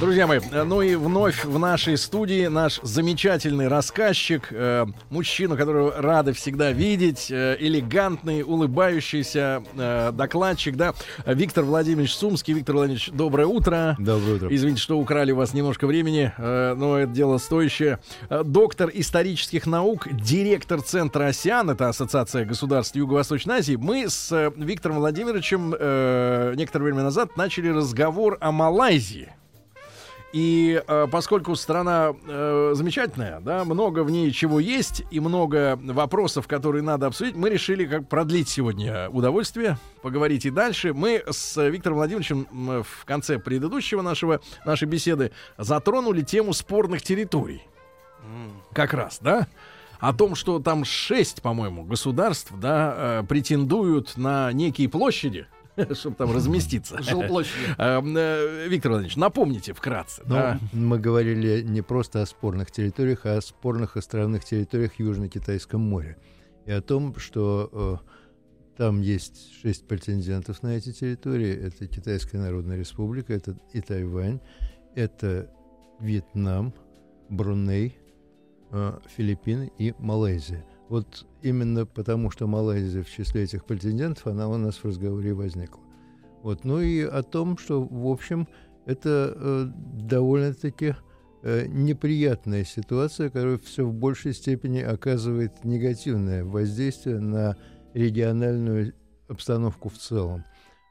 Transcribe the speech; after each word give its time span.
Друзья 0.00 0.28
мои, 0.28 0.38
ну 0.52 0.80
и 0.80 0.94
вновь 0.94 1.44
в 1.44 1.58
нашей 1.58 1.98
студии 1.98 2.46
наш 2.46 2.78
замечательный 2.84 3.66
рассказчик, 3.66 4.46
э, 4.52 4.86
мужчина, 5.10 5.56
которого 5.56 5.92
рады 6.00 6.32
всегда 6.34 6.70
видеть, 6.70 7.32
э, 7.32 7.56
элегантный, 7.58 8.42
улыбающийся 8.42 9.64
э, 9.76 10.12
докладчик, 10.12 10.76
да, 10.76 10.94
Виктор 11.26 11.64
Владимирович 11.64 12.14
Сумский. 12.14 12.54
Виктор 12.54 12.76
Владимирович, 12.76 13.10
доброе 13.10 13.48
утро. 13.48 13.96
Доброе 13.98 14.36
утро. 14.36 14.54
Извините, 14.54 14.80
что 14.80 15.00
украли 15.00 15.32
у 15.32 15.36
вас 15.36 15.52
немножко 15.52 15.88
времени, 15.88 16.32
э, 16.38 16.74
но 16.76 16.98
это 17.00 17.12
дело 17.12 17.38
стоящее. 17.38 17.98
Э, 18.30 18.44
доктор 18.44 18.92
исторических 18.94 19.66
наук, 19.66 20.06
директор 20.12 20.80
Центра 20.80 21.24
«Осиан», 21.24 21.70
это 21.70 21.88
Ассоциация 21.88 22.44
государств 22.44 22.94
Юго-Восточной 22.94 23.56
Азии. 23.56 23.74
Мы 23.74 24.08
с 24.08 24.30
э, 24.30 24.52
Виктором 24.54 24.98
Владимировичем 24.98 25.74
э, 25.76 26.54
некоторое 26.54 26.84
время 26.84 27.02
назад 27.02 27.36
начали 27.36 27.68
разговор 27.70 28.38
о 28.40 28.52
Малайзии. 28.52 29.32
И 30.38 30.80
э, 30.86 31.06
поскольку 31.10 31.56
страна 31.56 32.14
э, 32.28 32.70
замечательная, 32.74 33.40
да, 33.40 33.64
много 33.64 34.04
в 34.04 34.10
ней 34.12 34.30
чего 34.30 34.60
есть 34.60 35.02
и 35.10 35.18
много 35.18 35.76
вопросов, 35.82 36.46
которые 36.46 36.82
надо 36.82 37.08
обсудить, 37.08 37.34
мы 37.34 37.50
решили 37.50 37.84
как 37.86 38.08
продлить 38.08 38.48
сегодня 38.48 39.10
удовольствие, 39.10 39.78
поговорить 40.00 40.46
и 40.46 40.50
дальше. 40.50 40.94
Мы 40.94 41.24
с 41.28 41.60
Виктором 41.60 41.96
Владимировичем 41.96 42.46
в 42.84 43.04
конце 43.04 43.40
предыдущего 43.40 44.00
нашего 44.00 44.40
нашей 44.64 44.86
беседы 44.86 45.32
затронули 45.56 46.22
тему 46.22 46.52
спорных 46.52 47.02
территорий. 47.02 47.62
Как 48.72 48.94
раз, 48.94 49.18
да? 49.20 49.48
О 49.98 50.12
том, 50.12 50.36
что 50.36 50.60
там 50.60 50.84
шесть, 50.84 51.42
по-моему, 51.42 51.82
государств, 51.82 52.52
да, 52.60 52.94
э, 52.96 53.24
претендуют 53.28 54.16
на 54.16 54.52
некие 54.52 54.88
площади, 54.88 55.48
чтобы 55.94 56.16
там 56.16 56.32
разместиться. 56.32 57.02
Жилплощади. 57.02 57.58
Э, 57.78 58.00
э, 58.02 58.68
Виктор 58.68 58.92
Владимирович, 58.92 59.16
напомните 59.16 59.72
вкратце. 59.72 60.22
Ну, 60.24 60.34
да. 60.34 60.60
мы 60.72 60.98
говорили 60.98 61.62
не 61.62 61.82
просто 61.82 62.22
о 62.22 62.26
спорных 62.26 62.70
территориях, 62.70 63.24
а 63.24 63.36
о 63.36 63.40
спорных 63.40 63.96
островных 63.96 64.44
территориях 64.44 64.98
Южно-Китайском 64.98 65.80
море. 65.80 66.16
И 66.66 66.72
о 66.72 66.80
том, 66.80 67.14
что 67.18 68.02
э, 68.04 68.08
там 68.76 69.00
есть 69.00 69.60
шесть 69.60 69.86
претендентов 69.86 70.62
на 70.62 70.76
эти 70.76 70.92
территории. 70.92 71.52
Это 71.52 71.86
Китайская 71.86 72.38
Народная 72.38 72.76
Республика, 72.76 73.32
это 73.34 73.58
и 73.72 73.80
Тайвань, 73.80 74.40
это 74.94 75.50
Вьетнам, 76.00 76.72
Бруней, 77.28 77.98
э, 78.70 78.98
Филиппины 79.16 79.72
и 79.78 79.94
Малайзия. 79.98 80.64
Вот 80.88 81.26
именно 81.42 81.84
потому, 81.84 82.30
что 82.30 82.46
Малайзия 82.46 83.02
в 83.02 83.10
числе 83.10 83.44
этих 83.44 83.64
претендентов, 83.64 84.26
она 84.26 84.48
у 84.48 84.56
нас 84.56 84.76
в 84.76 84.84
разговоре 84.84 85.34
возникла. 85.34 85.82
Вот. 86.42 86.64
Ну 86.64 86.80
и 86.80 87.02
о 87.02 87.22
том, 87.22 87.58
что, 87.58 87.82
в 87.82 88.06
общем, 88.06 88.48
это 88.86 89.34
э, 89.34 89.66
довольно-таки 90.02 90.94
э, 91.42 91.66
неприятная 91.66 92.64
ситуация, 92.64 93.28
которая 93.28 93.58
все 93.58 93.84
в 93.84 93.92
большей 93.92 94.32
степени 94.32 94.80
оказывает 94.80 95.64
негативное 95.64 96.44
воздействие 96.44 97.18
на 97.18 97.56
региональную 97.92 98.94
обстановку 99.28 99.90
в 99.90 99.98
целом. 99.98 100.44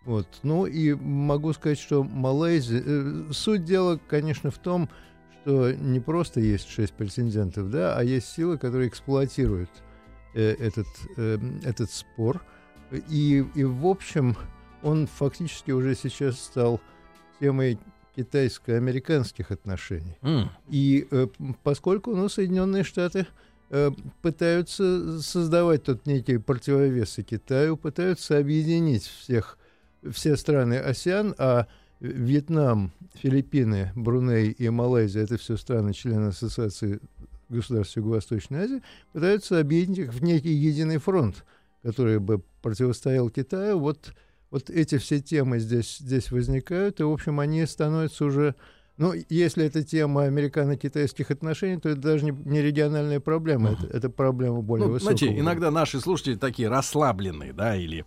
Вот. 0.06 0.28
Ну 0.44 0.68
и 0.68 0.94
могу 0.94 1.54
сказать, 1.54 1.80
что 1.80 2.04
Малайзия... 2.04 2.84
э, 2.86 3.24
суть 3.32 3.66
дела, 3.66 4.00
конечно, 4.08 4.52
в 4.52 4.60
том, 4.60 4.90
что 5.42 5.72
не 5.72 6.00
просто 6.00 6.40
есть 6.40 6.68
шесть 6.70 6.94
претендентов, 6.94 7.72
да, 7.72 7.98
а 7.98 8.04
есть 8.04 8.28
силы, 8.28 8.58
которые 8.58 8.90
эксплуатируют 8.90 9.70
этот, 10.34 10.88
э, 11.18 11.38
этот 11.64 11.92
спор. 11.92 12.42
И, 13.10 13.46
и, 13.56 13.64
в 13.64 13.86
общем, 13.86 14.36
он 14.84 15.08
фактически 15.08 15.72
уже 15.72 15.96
сейчас 15.96 16.40
стал 16.40 16.80
темой 17.40 17.78
китайско-американских 18.16 19.52
отношений. 19.52 20.18
М. 20.22 20.50
И 20.70 21.08
э, 21.12 21.28
поскольку 21.64 22.16
ну, 22.16 22.30
Соединенные 22.30 22.84
Штаты 22.84 23.28
э, 23.70 23.92
пытаются 24.22 25.22
создавать 25.22 25.84
тут 25.84 26.06
некие 26.08 26.40
противовесы 26.40 27.24
Китаю, 27.24 27.78
пытаются 27.78 28.38
объединить 28.38 29.04
всех, 29.04 29.58
все 30.12 30.36
страны 30.36 30.76
АСЕАН, 30.76 31.36
а 31.38 31.68
Вьетнам, 32.00 32.92
Филиппины, 33.16 33.92
Бруней 33.96 34.52
и 34.52 34.70
Малайзия 34.70 35.24
это 35.24 35.38
все 35.38 35.58
страны 35.58 35.94
члены 35.94 36.28
Ассоциации 36.28 37.00
государств 37.50 37.98
Юго-Восточной 37.98 38.60
Азии, 38.60 38.82
пытаются 39.14 39.60
объединить 39.60 40.00
их 40.00 40.14
в 40.14 40.24
некий 40.24 40.54
единый 40.54 40.98
фронт, 40.98 41.46
который 41.84 42.20
бы 42.20 42.42
противостоял 42.62 43.30
Китаю. 43.30 43.80
Вот, 43.80 44.14
вот 44.52 44.70
эти 44.70 44.98
все 44.98 45.20
темы 45.20 45.60
здесь, 45.60 45.98
здесь 45.98 46.32
возникают, 46.32 47.00
и, 47.00 47.04
в 47.04 47.12
общем, 47.12 47.40
они 47.40 47.66
становятся 47.66 48.26
уже... 48.26 48.56
Ну, 48.98 49.14
если 49.30 49.64
это 49.64 49.84
тема 49.84 50.24
американо-китайских 50.24 51.30
отношений, 51.30 51.80
то 51.80 51.88
это 51.88 52.02
даже 52.02 52.26
не, 52.26 52.32
не 52.32 52.64
региональная 52.64 53.20
проблема, 53.20 53.74
это, 53.74 53.86
это 53.96 54.10
проблема 54.10 54.62
более 54.62 54.88
Ну, 54.88 54.94
высокого. 54.94 55.16
знаете, 55.18 55.40
иногда 55.40 55.70
наши 55.70 56.00
слушатели 56.00 56.34
такие 56.34 56.68
расслабленные, 56.68 57.54
да, 57.54 57.76
или 57.76 58.06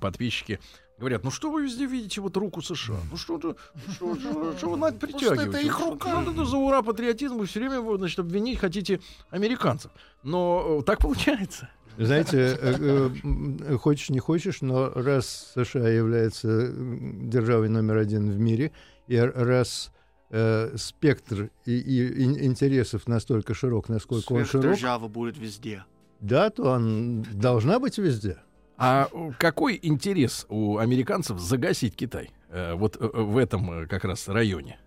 подписчики 0.00 0.58
говорят, 1.02 1.24
ну 1.24 1.30
что 1.30 1.50
вы 1.50 1.62
везде 1.64 1.86
видите 1.86 2.20
вот 2.20 2.36
руку 2.36 2.62
США? 2.62 2.96
Ну 3.10 3.16
что, 3.16 3.36
это- 3.38 3.56
что, 3.92 4.14
что, 4.16 4.56
что 4.56 4.70
вы 4.70 4.76
надо 4.78 4.96
притягиваете? 5.06 5.44
это 5.48 5.58
их 5.58 5.74
Что- 5.76 5.90
рука. 5.90 6.22
что 6.22 6.30
это 6.32 6.44
за 6.44 6.56
ура 6.56 6.82
патриотизм? 6.82 7.36
Вы 7.36 7.46
все 7.46 7.60
время 7.60 7.80
вы, 7.80 7.98
значит, 7.98 8.18
обвинить 8.18 8.58
хотите 8.58 9.00
американцев. 9.30 9.90
Но 10.22 10.78
э, 10.80 10.82
так 10.84 10.98
получается. 11.00 11.68
Знаете, 11.98 12.56
э, 12.58 13.10
э, 13.22 13.76
хочешь 13.76 14.08
не 14.10 14.18
хочешь, 14.18 14.62
но 14.62 14.88
раз 14.90 15.52
США 15.54 15.88
является 15.88 16.72
державой 16.72 17.68
номер 17.68 17.98
один 17.98 18.30
в 18.30 18.38
мире, 18.38 18.72
и 19.08 19.18
раз 19.18 19.92
э, 20.30 20.74
спектр 20.78 21.50
и, 21.66 21.72
и 21.72 22.24
ин- 22.24 22.42
интересов 22.42 23.06
настолько 23.06 23.52
широк, 23.54 23.88
насколько 23.90 24.32
он 24.32 24.46
широк, 24.46 24.62
Сверхдержава 24.62 25.08
будет 25.08 25.36
везде. 25.36 25.84
да, 26.20 26.48
то 26.48 26.62
он 26.70 27.22
должна 27.34 27.78
быть 27.78 27.98
везде. 27.98 28.38
А 28.84 29.08
какой 29.38 29.78
интерес 29.80 30.44
у 30.48 30.78
американцев 30.78 31.38
загасить 31.38 31.94
Китай? 31.94 32.30
э, 32.48 32.74
вот 32.74 32.96
э, 33.00 33.06
в 33.06 33.36
этом 33.38 33.70
э, 33.82 33.86
как 33.86 34.04
раз 34.04 34.26
районе? 34.28 34.78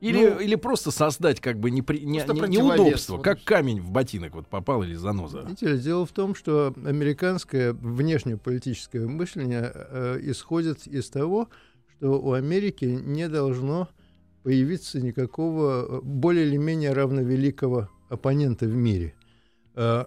Или, 0.00 0.28
Ну, 0.28 0.38
или 0.40 0.54
просто 0.56 0.90
создать 0.90 1.40
как 1.40 1.58
бы 1.58 1.70
непри- 1.70 2.00
не- 2.04 2.24
не- 2.32 2.48
неудобство, 2.48 3.14
вот 3.16 3.22
как 3.24 3.42
камень 3.44 3.80
в 3.80 3.90
ботинок 3.90 4.34
вот 4.34 4.46
попал 4.46 4.82
или 4.82 4.94
заноза. 4.94 5.42
Видите 5.42 5.78
дело 5.78 6.04
в 6.04 6.12
том, 6.12 6.34
что 6.34 6.74
американское 6.84 7.72
внешнеполитическое 7.72 9.06
мышление 9.06 9.72
э, 9.74 10.18
исходит 10.22 10.86
из 10.86 11.08
того, 11.08 11.48
что 11.96 12.20
у 12.20 12.32
Америки 12.32 12.84
не 12.84 13.28
должно 13.28 13.88
появиться 14.42 15.00
никакого 15.00 16.00
более 16.02 16.46
или 16.46 16.56
менее 16.56 16.92
равновеликого 16.92 17.88
оппонента 18.08 18.66
в 18.66 18.74
мире. 18.74 19.14
Э, 19.74 20.04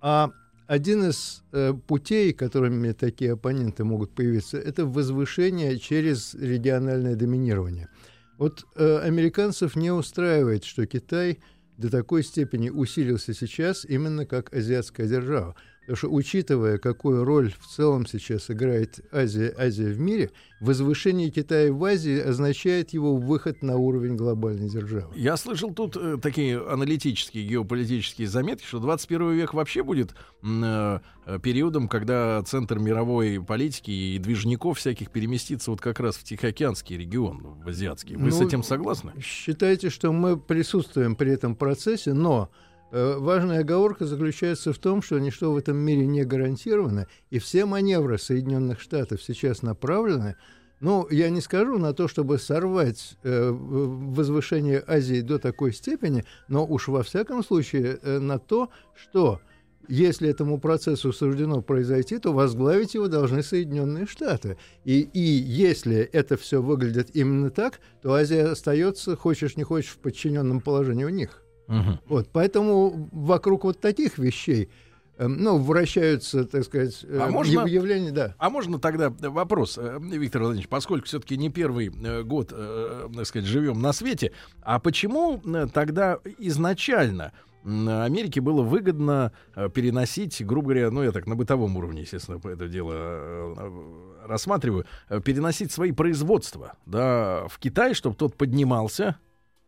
а 0.00 0.30
один 0.68 1.08
из 1.08 1.42
э, 1.52 1.72
путей, 1.72 2.34
которыми 2.34 2.92
такие 2.92 3.32
оппоненты 3.32 3.84
могут 3.84 4.14
появиться, 4.14 4.58
это 4.58 4.84
возвышение 4.84 5.78
через 5.78 6.34
региональное 6.34 7.16
доминирование. 7.16 7.88
Вот 8.36 8.66
э, 8.76 8.98
американцев 8.98 9.76
не 9.76 9.90
устраивает, 9.90 10.64
что 10.64 10.86
Китай 10.86 11.38
до 11.78 11.90
такой 11.90 12.22
степени 12.22 12.68
усилился 12.68 13.32
сейчас 13.32 13.86
именно 13.86 14.26
как 14.26 14.52
азиатская 14.52 15.08
держава. 15.08 15.56
Потому 15.88 15.96
что, 15.96 16.08
учитывая, 16.08 16.76
какую 16.76 17.24
роль 17.24 17.50
в 17.58 17.66
целом 17.66 18.04
сейчас 18.04 18.50
играет 18.50 19.00
Азия, 19.10 19.54
Азия 19.56 19.86
в 19.86 19.98
мире, 19.98 20.30
возвышение 20.60 21.30
Китая 21.30 21.72
в 21.72 21.82
Азии 21.82 22.20
означает 22.20 22.90
его 22.90 23.16
выход 23.16 23.62
на 23.62 23.78
уровень 23.78 24.14
глобальной 24.14 24.68
державы. 24.68 25.10
Я 25.16 25.38
слышал 25.38 25.72
тут 25.72 25.96
э, 25.96 26.18
такие 26.20 26.60
аналитические 26.60 27.46
геополитические 27.46 28.28
заметки, 28.28 28.66
что 28.66 28.80
21 28.80 29.32
век 29.32 29.54
вообще 29.54 29.82
будет 29.82 30.14
э, 30.42 30.98
э, 31.24 31.38
периодом, 31.42 31.88
когда 31.88 32.42
центр 32.42 32.78
мировой 32.78 33.42
политики 33.42 33.90
и 33.90 34.18
движников 34.18 34.76
всяких 34.76 35.10
переместится 35.10 35.70
вот 35.70 35.80
как 35.80 36.00
раз 36.00 36.16
в 36.16 36.24
Тихоокеанский 36.24 36.98
регион, 36.98 37.62
в 37.64 37.66
азиатский. 37.66 38.16
Вы 38.16 38.30
с 38.30 38.38
Ну, 38.38 38.46
этим 38.46 38.62
согласны? 38.62 39.12
Считайте, 39.22 39.88
что 39.88 40.12
мы 40.12 40.36
присутствуем 40.38 41.16
при 41.16 41.32
этом 41.32 41.56
процессе, 41.56 42.12
но 42.12 42.50
важная 42.90 43.60
оговорка 43.60 44.06
заключается 44.06 44.72
в 44.72 44.78
том, 44.78 45.02
что 45.02 45.18
ничто 45.18 45.52
в 45.52 45.56
этом 45.56 45.76
мире 45.76 46.06
не 46.06 46.24
гарантировано, 46.24 47.06
и 47.30 47.38
все 47.38 47.66
маневры 47.66 48.18
Соединенных 48.18 48.80
Штатов 48.80 49.22
сейчас 49.22 49.62
направлены 49.62 50.36
Ну, 50.80 51.08
я 51.10 51.28
не 51.28 51.40
скажу 51.40 51.78
на 51.78 51.92
то, 51.92 52.06
чтобы 52.06 52.38
сорвать 52.38 53.16
э, 53.24 53.50
возвышение 53.50 54.82
Азии 54.86 55.20
до 55.22 55.38
такой 55.38 55.72
степени, 55.72 56.24
но 56.46 56.64
уж 56.64 56.88
во 56.88 57.02
всяком 57.02 57.42
случае 57.42 57.98
э, 58.00 58.18
на 58.20 58.38
то, 58.38 58.70
что 58.94 59.40
если 59.88 60.28
этому 60.28 60.60
процессу 60.60 61.12
суждено 61.12 61.62
произойти, 61.62 62.18
то 62.18 62.32
возглавить 62.32 62.94
его 62.94 63.08
должны 63.08 63.42
Соединенные 63.42 64.06
Штаты. 64.06 64.56
И, 64.84 65.00
и 65.00 65.20
если 65.20 65.96
это 65.96 66.36
все 66.36 66.62
выглядит 66.62 67.10
именно 67.14 67.50
так, 67.50 67.80
то 68.02 68.12
Азия 68.12 68.44
остается, 68.44 69.16
хочешь 69.16 69.56
не 69.56 69.64
хочешь, 69.64 69.90
в 69.90 69.98
подчиненном 69.98 70.60
положении 70.60 71.04
у 71.04 71.08
них. 71.08 71.42
Угу. 71.68 71.98
Вот, 72.06 72.28
поэтому 72.32 73.08
вокруг 73.12 73.64
вот 73.64 73.80
таких 73.80 74.18
вещей 74.18 74.70
эм, 75.18 75.36
ну, 75.36 75.58
вращаются, 75.58 76.44
так 76.44 76.64
сказать, 76.64 77.04
а 77.04 77.28
э, 77.28 77.30
можно, 77.30 77.66
явления, 77.66 78.10
да. 78.10 78.34
А 78.38 78.50
можно 78.50 78.78
тогда 78.78 79.10
вопрос, 79.10 79.78
э, 79.78 79.98
Виктор 80.00 80.42
Владимирович, 80.42 80.68
поскольку 80.68 81.06
все-таки 81.06 81.36
не 81.36 81.50
первый 81.50 81.88
э, 81.88 82.22
год, 82.22 82.48
так 82.48 83.26
сказать, 83.26 83.46
живем 83.46 83.80
на 83.80 83.92
свете, 83.92 84.32
а 84.62 84.78
почему 84.78 85.42
тогда 85.72 86.18
изначально 86.38 87.32
Америке 87.64 88.40
было 88.40 88.62
выгодно 88.62 89.32
э, 89.54 89.68
переносить, 89.68 90.44
грубо 90.44 90.68
говоря, 90.68 90.90
ну 90.90 91.02
я 91.02 91.12
так 91.12 91.26
на 91.26 91.36
бытовом 91.36 91.76
уровне, 91.76 92.02
естественно, 92.02 92.40
это 92.48 92.68
дело 92.68 92.92
э, 92.94 94.26
рассматриваю, 94.26 94.86
э, 95.08 95.20
переносить 95.20 95.72
свои 95.72 95.92
производства 95.92 96.76
да, 96.86 97.46
в 97.48 97.58
Китай, 97.58 97.94
чтобы 97.94 98.16
тот 98.16 98.36
поднимался, 98.36 99.18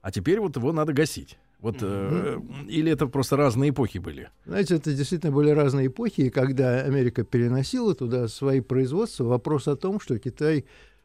а 0.00 0.11
теперь 0.11 0.41
вот 0.41 0.56
его 0.56 0.73
надо 0.73 0.93
гасить. 0.93 1.38
Вот, 1.60 1.76
mm-hmm. 1.76 2.66
э, 2.66 2.70
или 2.70 2.90
это 2.90 3.06
просто 3.06 3.36
разные 3.36 3.70
эпохи 3.70 3.98
были? 3.98 4.30
Знаете, 4.46 4.76
это 4.76 4.94
действительно 4.94 5.30
были 5.30 5.50
разные 5.50 5.88
эпохи, 5.88 6.22
и 6.22 6.30
когда 6.30 6.80
Америка 6.80 7.22
переносила 7.22 7.94
туда 7.94 8.28
свои 8.28 8.60
производства, 8.60 9.24
вопрос 9.24 9.68
о 9.68 9.76
том, 9.76 10.00
что 10.00 10.18
Китай 10.18 10.64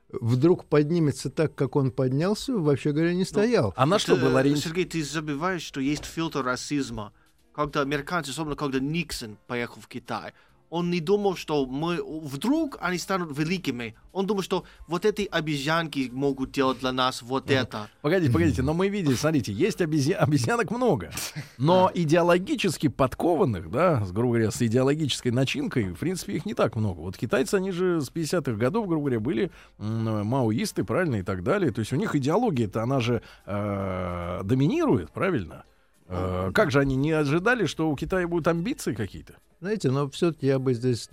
вдруг 0.09 0.65
поднимется 0.65 1.29
так, 1.29 1.55
как 1.55 1.75
он 1.75 1.91
поднялся, 1.91 2.53
вообще 2.53 2.91
говоря, 2.91 3.13
не 3.13 3.25
стоял. 3.25 3.73
а 3.75 3.85
на 3.85 3.99
что 3.99 4.15
был 4.15 4.37
ориентир? 4.37 4.69
Сергей, 4.69 4.85
ты 4.85 5.03
забываешь, 5.03 5.61
что 5.61 5.81
есть 5.81 6.05
фильтр 6.05 6.43
расизма. 6.43 7.11
Когда 7.53 7.81
американцы, 7.81 8.31
особенно 8.31 8.55
когда 8.55 8.79
Никсон 8.79 9.37
поехал 9.47 9.81
в 9.81 9.87
Китай, 9.87 10.33
он 10.69 10.89
не 10.89 10.99
думал, 10.99 11.35
что 11.35 11.65
мы 11.65 12.01
вдруг 12.03 12.77
они 12.81 12.97
станут 12.97 13.37
великими. 13.37 13.95
Он 14.11 14.25
думал, 14.25 14.41
что 14.41 14.63
вот 14.87 15.05
эти 15.05 15.27
обезьянки 15.29 16.09
могут 16.11 16.51
делать 16.51 16.79
для 16.79 16.91
нас 16.91 17.21
вот 17.21 17.49
это. 17.49 17.89
Погодите, 18.01 18.31
погодите, 18.31 18.61
но 18.61 18.73
мы 18.73 18.89
видели, 18.89 19.15
смотрите, 19.15 19.51
есть 19.51 19.81
обезья... 19.81 20.17
обезьянок 20.17 20.71
много, 20.71 21.11
но 21.57 21.91
идеологически 21.93 22.87
подкованных, 22.87 23.69
да, 23.69 24.05
с, 24.05 24.11
грубо 24.11 24.35
говоря, 24.35 24.51
с 24.51 24.61
идеологической 24.61 25.31
начинкой, 25.31 25.93
в 25.93 25.99
принципе, 25.99 26.33
их 26.33 26.45
не 26.45 26.53
так 26.53 26.75
много. 26.75 26.99
Вот 26.99 27.17
китайцы, 27.17 27.55
они 27.55 27.71
же 27.71 28.01
с 28.01 28.09
50-х 28.09 28.53
годов, 28.53 28.87
грубо 28.87 29.05
говоря, 29.05 29.19
были 29.19 29.51
маоисты, 29.77 30.83
правильно, 30.83 31.15
и 31.17 31.23
так 31.23 31.43
далее. 31.43 31.71
То 31.71 31.79
есть 31.79 31.93
у 31.93 31.95
них 31.95 32.15
идеология-то, 32.15 32.83
она 32.83 32.99
же 32.99 33.21
э, 33.45 34.41
доминирует, 34.43 35.11
правильно? 35.11 35.65
Э, 36.07 36.51
как 36.53 36.71
же 36.71 36.79
они 36.79 36.95
не 36.95 37.11
ожидали, 37.11 37.65
что 37.65 37.89
у 37.89 37.95
Китая 37.95 38.27
будут 38.27 38.47
амбиции 38.47 38.93
какие-то? 38.93 39.35
Знаете, 39.61 39.91
но 39.91 40.09
все-таки 40.09 40.47
я 40.47 40.59
бы 40.59 40.73
здесь 40.73 41.09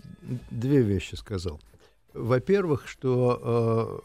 две 0.50 0.82
вещи 0.82 1.14
сказал. 1.14 1.60
Во-первых, 2.12 2.86
что 2.86 4.02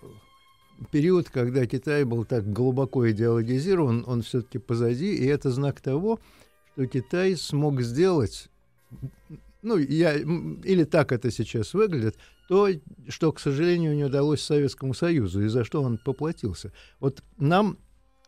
э, 0.82 0.86
период, 0.92 1.30
когда 1.30 1.66
Китай 1.66 2.04
был 2.04 2.24
так 2.24 2.52
глубоко 2.52 3.10
идеологизирован, 3.10 4.06
он 4.08 4.22
все-таки 4.22 4.60
позади, 4.60 5.14
и 5.16 5.26
это 5.26 5.52
знак 5.52 5.82
того, 5.82 6.20
что 6.74 6.86
Китай 6.86 7.36
смог 7.36 7.82
сделать, 7.82 8.50
ну, 9.62 9.78
я, 9.78 10.14
или 10.16 10.84
так 10.84 11.12
это 11.12 11.32
сейчас 11.32 11.74
выглядит, 11.74 12.18
то, 12.48 12.70
что, 13.10 13.32
к 13.34 13.40
сожалению, 13.40 13.96
не 13.96 14.06
удалось 14.06 14.42
Советскому 14.42 14.94
Союзу, 14.94 15.44
и 15.44 15.48
за 15.48 15.66
что 15.66 15.82
он 15.82 15.98
поплатился. 15.98 16.72
Вот 17.00 17.24
нам 17.38 17.78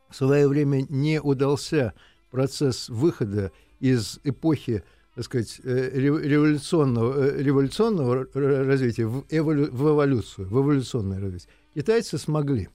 в 0.09 0.15
свое 0.15 0.47
время 0.47 0.85
не 0.89 1.21
удался 1.21 1.94
процесс 2.30 2.90
выхода 2.90 3.52
из 3.80 4.20
эпохи 4.24 4.84
так 5.16 5.26
сказать, 5.26 5.60
э, 5.66 5.90
революционного, 5.94 7.26
э, 7.26 7.44
революционного 7.44 8.26
развития 8.34 9.06
в, 9.06 9.26
эволю, 9.30 9.70
в 9.70 9.90
эволюцию, 9.90 10.48
в 10.48 10.62
эволюционное 10.62 11.20
развитие. 11.20 11.50
Китайцы 11.76 12.18
смогли. 12.18 12.70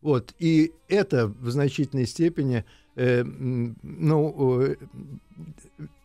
Вот. 0.00 0.34
И 0.38 0.72
это 0.88 1.28
в 1.28 1.50
значительной 1.50 2.06
степени, 2.06 2.64
э, 2.96 3.22
ну, 3.22 4.60
э, 4.62 4.76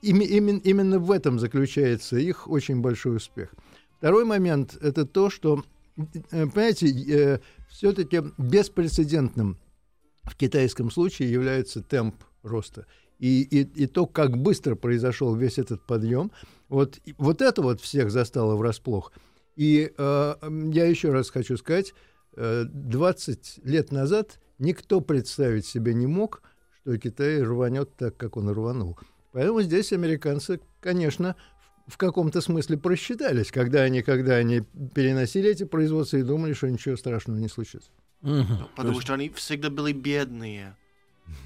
им, 0.03 0.21
именно, 0.21 0.59
именно 0.59 0.99
в 0.99 1.11
этом 1.11 1.39
заключается 1.39 2.17
их 2.17 2.47
очень 2.47 2.81
большой 2.81 3.17
успех. 3.17 3.49
Второй 3.97 4.25
момент– 4.25 4.77
это 4.81 5.05
то, 5.05 5.29
что, 5.29 5.65
э, 5.97 6.05
понимаете, 6.29 6.87
э, 6.87 7.39
все-таки 7.69 8.21
беспрецедентным 8.37 9.57
в 10.23 10.35
китайском 10.35 10.91
случае 10.91 11.31
является 11.31 11.81
темп 11.81 12.15
роста 12.43 12.85
и, 13.19 13.41
и, 13.41 13.83
и 13.83 13.87
то, 13.87 14.07
как 14.07 14.37
быстро 14.37 14.75
произошел 14.75 15.35
весь 15.35 15.59
этот 15.59 15.85
подъем, 15.85 16.31
вот, 16.69 16.99
вот 17.17 17.41
это 17.41 17.61
вот 17.61 17.81
всех 17.81 18.11
застало 18.11 18.55
врасплох. 18.55 19.11
И 19.55 19.91
э, 19.95 20.35
я 20.73 20.85
еще 20.85 21.11
раз 21.11 21.29
хочу 21.29 21.57
сказать, 21.57 21.93
э, 22.35 22.63
20 22.65 23.59
лет 23.63 23.91
назад 23.91 24.39
никто 24.57 25.01
представить 25.01 25.65
себе 25.65 25.93
не 25.93 26.07
мог, 26.07 26.41
что 26.81 26.97
Китай 26.97 27.41
рванет 27.41 27.95
так, 27.97 28.15
как 28.15 28.37
он 28.37 28.49
рванул. 28.49 28.97
Поэтому 29.33 29.61
здесь 29.61 29.91
американцы, 29.91 30.61
конечно, 30.79 31.35
в 31.87 31.97
каком-то 31.97 32.39
смысле 32.39 32.77
просчитались, 32.77 33.51
когда 33.51 33.81
они, 33.81 34.01
когда 34.01 34.35
они 34.35 34.61
переносили 34.95 35.49
эти 35.49 35.65
производства 35.65 36.17
и 36.17 36.23
думали, 36.23 36.53
что 36.53 36.69
ничего 36.69 36.95
страшного 36.95 37.37
не 37.37 37.49
случится. 37.49 37.91
Угу. 38.21 38.69
Потому 38.75 39.01
что 39.01 39.13
они 39.13 39.29
всегда 39.29 39.69
были 39.69 39.93
бедные 39.93 40.75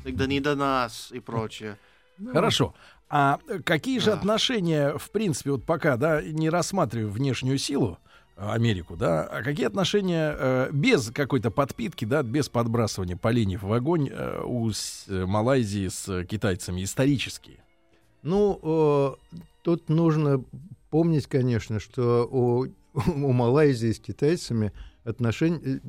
всегда 0.02 0.28
не 0.28 0.40
до 0.40 0.56
нас 0.56 1.12
и 1.12 1.20
прочее. 1.20 1.78
Ну, 2.18 2.32
Хорошо. 2.32 2.74
А 3.10 3.40
какие 3.64 4.00
же 4.00 4.12
отношения, 4.12 4.98
в 4.98 5.12
принципе, 5.12 5.52
вот 5.52 5.66
пока, 5.66 5.98
да, 5.98 6.22
не 6.22 6.50
рассматриваю 6.50 7.12
внешнюю 7.12 7.60
силу, 7.60 8.00
э, 8.36 8.50
Америку, 8.50 8.96
да, 8.96 9.24
а 9.24 9.44
какие 9.44 9.68
отношения 9.68 10.36
э, 10.36 10.70
без 10.72 11.12
какой-то 11.12 11.52
подпитки, 11.52 12.06
да, 12.06 12.24
без 12.24 12.50
подбрасывания 12.50 13.16
поленьев 13.16 13.62
в 13.62 13.72
огонь 13.72 14.10
э, 14.12 14.42
у 14.44 14.72
с, 14.72 15.06
э, 15.08 15.26
Малайзии 15.28 15.90
с 15.90 16.24
китайцами 16.26 16.84
исторические? 16.84 17.58
Ну, 18.24 18.60
э, 19.32 19.38
тут 19.62 19.90
нужно 19.90 20.44
помнить, 20.90 21.28
конечно, 21.28 21.80
что 21.80 22.28
у, 22.32 22.66
у 22.96 23.32
Малайзии 23.32 23.92
с 23.92 24.00
китайцами 24.00 24.72
отношения 25.04 25.82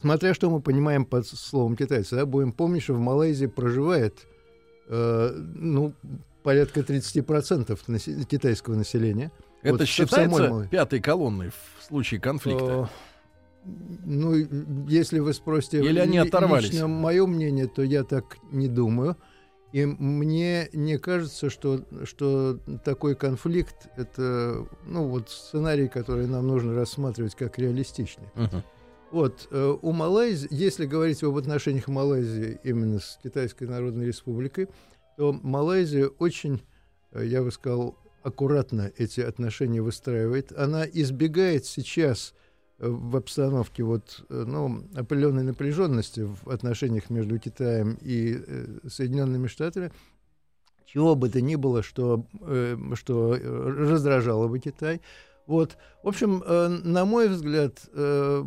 смотря 0.00 0.34
что 0.34 0.50
мы 0.50 0.60
понимаем 0.60 1.04
под 1.04 1.26
словом 1.26 1.76
китайцы, 1.76 2.16
да, 2.16 2.26
будем 2.26 2.52
помнить, 2.52 2.82
что 2.82 2.94
в 2.94 3.00
Малайзии 3.00 3.46
проживает 3.46 4.26
э, 4.88 5.30
ну, 5.54 5.94
порядка 6.42 6.80
30% 6.80 7.78
насе- 7.88 8.24
китайского 8.24 8.74
населения. 8.74 9.30
Это 9.62 9.78
вот 9.78 9.88
считается 9.88 10.68
пятой 10.70 11.00
колонной 11.00 11.50
в 11.50 11.84
случае 11.84 12.20
конфликта? 12.20 12.88
Э, 12.88 13.08
ну, 14.04 14.34
если 14.88 15.18
вы 15.18 15.32
спросите 15.34 15.78
Или 15.80 15.98
они 15.98 16.18
оторвались? 16.18 16.70
лично 16.70 16.86
мое 16.88 17.26
мнение, 17.26 17.66
то 17.66 17.82
я 17.82 18.04
так 18.04 18.38
не 18.50 18.68
думаю. 18.68 19.16
И 19.72 19.84
мне 19.84 20.70
не 20.72 20.96
кажется, 20.98 21.50
что, 21.50 21.82
что 22.04 22.58
такой 22.84 23.14
конфликт— 23.14 23.88
это 23.96 24.66
ну, 24.86 25.08
вот 25.08 25.28
сценарий, 25.28 25.88
который 25.88 26.26
нам 26.26 26.46
нужно 26.46 26.74
рассматривать 26.74 27.34
как 27.34 27.58
реалистичный. 27.58 28.28
Uh-huh. 28.34 28.62
Вот, 29.10 29.48
э, 29.50 29.76
у 29.80 29.92
Малайзии, 29.92 30.48
если 30.50 30.84
говорить 30.84 31.22
об 31.22 31.36
отношениях 31.36 31.88
Малайзии 31.88 32.60
именно 32.62 33.00
с 33.00 33.18
Китайской 33.22 33.64
Народной 33.64 34.06
Республикой, 34.06 34.68
то 35.16 35.32
Малайзия 35.32 36.08
очень, 36.18 36.62
э, 37.12 37.24
я 37.24 37.42
бы 37.42 37.50
сказал, 37.50 37.96
аккуратно 38.22 38.92
эти 38.98 39.22
отношения 39.22 39.80
выстраивает. 39.80 40.52
Она 40.52 40.84
избегает 40.84 41.64
сейчас 41.64 42.34
э, 42.78 42.86
в 42.86 43.16
обстановке 43.16 43.82
вот, 43.82 44.26
ну, 44.28 44.84
определенной 44.94 45.42
напряженности 45.42 46.20
в 46.20 46.50
отношениях 46.50 47.08
между 47.08 47.38
Китаем 47.38 47.96
и 48.02 48.38
Соединенными 48.86 49.46
Штатами, 49.46 49.90
чего 50.84 51.14
бы 51.14 51.30
то 51.30 51.40
ни 51.40 51.54
было, 51.54 51.82
что, 51.82 52.26
что 52.94 53.38
раздражало 53.42 54.48
бы 54.48 54.58
Китай– 54.58 55.00
вот. 55.48 55.78
В 56.02 56.08
общем, 56.08 56.42
э, 56.46 56.68
на 56.68 57.06
мой 57.06 57.28
взгляд, 57.28 57.80
э, 57.94 58.44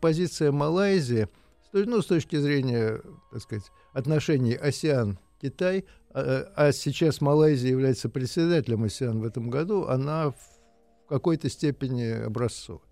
позиция 0.00 0.52
Малайзии, 0.52 1.28
ну, 1.72 2.02
с 2.02 2.06
точки 2.06 2.36
зрения, 2.36 3.00
так 3.32 3.40
сказать, 3.40 3.64
отношений 3.94 4.54
АСЕАН-Китай, 4.54 5.86
а, 6.12 6.52
а 6.54 6.72
сейчас 6.72 7.22
Малайзия 7.22 7.70
является 7.70 8.10
председателем 8.10 8.84
АСЕАН 8.84 9.20
в 9.20 9.24
этом 9.24 9.48
году, 9.48 9.86
она 9.86 10.32
в 10.32 11.08
какой-то 11.08 11.48
степени 11.48 12.24
образцовая. 12.26 12.82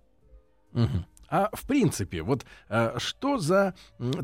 Угу. 0.73 1.05
А 1.29 1.51
в 1.53 1.67
принципе, 1.67 2.23
вот 2.23 2.47
э, 2.71 2.95
что 2.97 3.39
за 3.39 3.75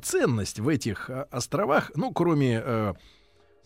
ценность 0.02 0.60
в 0.60 0.68
этих 0.68 1.10
островах, 1.30 1.92
ну, 1.94 2.10
кроме 2.10 2.94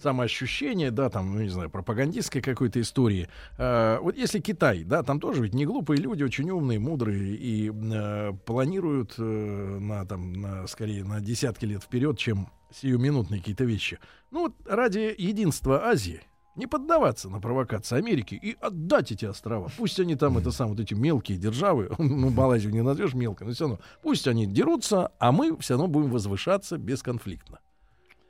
самоощущение, 0.00 0.90
да, 0.90 1.10
там, 1.10 1.34
ну, 1.34 1.42
не 1.42 1.48
знаю, 1.48 1.70
пропагандистской 1.70 2.40
какой-то 2.40 2.80
истории. 2.80 3.28
Э, 3.56 3.98
вот 4.00 4.16
если 4.16 4.40
Китай, 4.40 4.84
да, 4.84 5.02
там 5.02 5.20
тоже 5.20 5.42
ведь 5.42 5.54
не 5.54 5.66
глупые 5.66 6.00
люди, 6.00 6.22
очень 6.22 6.50
умные, 6.50 6.78
мудрые 6.78 7.34
и 7.34 7.70
э, 7.70 8.32
планируют 8.46 9.14
э, 9.18 9.22
на, 9.22 10.04
там, 10.06 10.32
на, 10.32 10.66
скорее 10.66 11.04
на 11.04 11.20
десятки 11.20 11.64
лет 11.64 11.82
вперед, 11.82 12.18
чем 12.18 12.48
сиюминутные 12.70 13.40
какие-то 13.40 13.64
вещи. 13.64 13.98
Ну 14.30 14.40
вот 14.40 14.54
ради 14.66 15.14
единства 15.16 15.86
Азии 15.86 16.22
не 16.58 16.66
поддаваться 16.66 17.30
на 17.30 17.40
провокации 17.40 17.96
Америки 17.96 18.38
и 18.40 18.56
отдать 18.60 19.12
эти 19.12 19.24
острова. 19.24 19.70
Пусть 19.76 19.98
они 20.00 20.16
там, 20.16 20.38
это 20.38 20.50
самые 20.50 20.76
вот 20.76 20.80
эти 20.80 20.92
мелкие 20.92 21.38
державы, 21.38 21.90
ну, 21.98 22.30
Малайзию 22.30 22.72
не 22.72 22.82
назовешь 22.82 23.14
мелкой, 23.14 23.46
но 23.46 23.52
все 23.54 23.64
равно, 23.64 23.78
пусть 24.02 24.26
они 24.26 24.46
дерутся, 24.46 25.12
а 25.18 25.32
мы 25.32 25.56
все 25.58 25.74
равно 25.74 25.86
будем 25.86 26.10
возвышаться 26.10 26.76
бесконфликтно. 26.76 27.60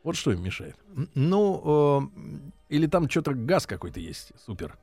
Вот 0.08 0.16
что 0.16 0.32
им 0.32 0.42
мешает? 0.42 0.74
Ну, 1.14 2.00
э, 2.16 2.40
Или 2.70 2.86
там 2.86 3.10
что-то 3.10 3.34
газ 3.34 3.66
какой-то 3.66 4.00
есть, 4.00 4.32
супер. 4.42 4.78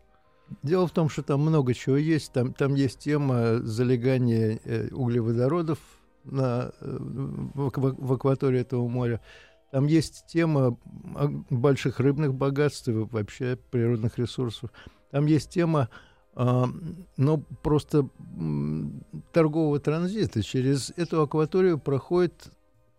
Дело 0.61 0.85
в 0.85 0.91
том, 0.91 1.09
что 1.09 1.23
там 1.23 1.41
много 1.41 1.73
чего 1.73 1.97
есть. 1.97 2.31
Там, 2.31 2.53
там 2.53 2.75
есть 2.75 2.99
тема 2.99 3.57
залегания 3.63 4.59
э, 4.63 4.89
углеводородов 4.91 5.79
на, 6.25 6.71
э, 6.79 6.97
в, 6.99 7.69
аква- 7.69 7.95
в 7.97 8.13
акватории 8.13 8.59
этого 8.59 8.87
моря. 8.87 9.19
Там 9.71 9.87
есть 9.87 10.25
тема 10.27 10.77
больших 11.49 11.99
рыбных 11.99 12.35
богатств 12.35 12.87
и 12.89 12.91
вообще 12.91 13.57
природных 13.71 14.19
ресурсов. 14.19 14.69
Там 15.09 15.25
есть 15.25 15.49
тема, 15.49 15.89
э, 16.35 16.65
ну, 17.17 17.37
просто 17.63 18.07
торгового 19.31 19.79
транзита. 19.79 20.43
Через 20.43 20.91
эту 20.95 21.23
акваторию 21.23 21.79
проходит 21.79 22.51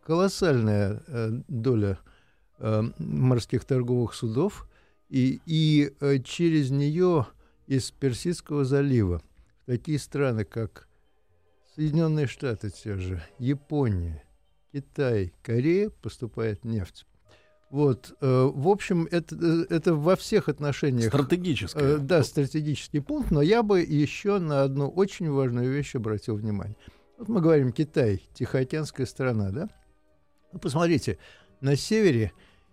колоссальная 0.04 1.04
э, 1.06 1.30
доля 1.46 2.00
морских 2.58 3.64
торговых 3.64 4.14
судов, 4.14 4.68
и, 5.08 5.40
и 5.46 5.92
э, 6.00 6.18
через 6.20 6.70
нее 6.70 7.26
из 7.66 7.90
Персидского 7.90 8.64
залива 8.64 9.22
в 9.62 9.66
такие 9.66 9.98
страны, 9.98 10.44
как 10.44 10.88
Соединенные 11.74 12.26
Штаты 12.26 12.70
те 12.70 12.96
же, 12.96 13.22
Япония, 13.38 14.24
Китай, 14.72 15.32
Корея 15.42 15.90
поступает 15.90 16.64
нефть. 16.64 17.06
Вот, 17.70 18.16
э, 18.20 18.50
в 18.54 18.68
общем, 18.68 19.08
это, 19.10 19.36
э, 19.36 19.66
это 19.70 19.94
во 19.94 20.16
всех 20.16 20.48
отношениях 20.48 21.08
Стратегическое. 21.08 21.96
Э, 21.96 21.98
да, 21.98 22.22
стратегический 22.22 23.00
пункт, 23.00 23.30
но 23.30 23.42
я 23.42 23.62
бы 23.62 23.80
еще 23.80 24.38
на 24.38 24.62
одну 24.62 24.88
очень 24.88 25.30
важную 25.30 25.70
вещь 25.70 25.94
обратил 25.94 26.36
внимание. 26.36 26.76
Вот 27.18 27.28
мы 27.28 27.40
говорим 27.40 27.72
Китай, 27.72 28.22
Тихоокеанская 28.34 29.06
страна, 29.06 29.50
да? 29.50 29.68
Ну, 30.52 30.58
посмотрите, 30.60 31.18
на 31.60 31.76
севере 31.76 32.32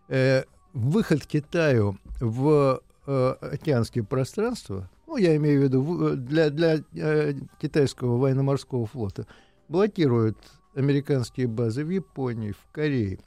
э, 0.09 0.43
выход 0.73 1.25
Китаю 1.25 1.97
в 2.19 2.81
э, 3.05 3.35
океанские 3.41 4.03
пространства, 4.03 4.89
ну, 5.07 5.17
я 5.17 5.35
имею 5.35 5.61
в 5.61 5.63
виду 5.63 6.07
э, 6.07 6.15
для, 6.15 6.49
для 6.49 6.83
э, 6.95 7.33
китайского 7.61 8.17
военно-морского 8.17 8.85
флота, 8.85 9.27
блокируют 9.67 10.37
американские 10.75 11.47
базы 11.47 11.85
в 11.85 11.89
Японии, 11.89 12.51
в 12.51 12.71
Корее. 12.71 13.19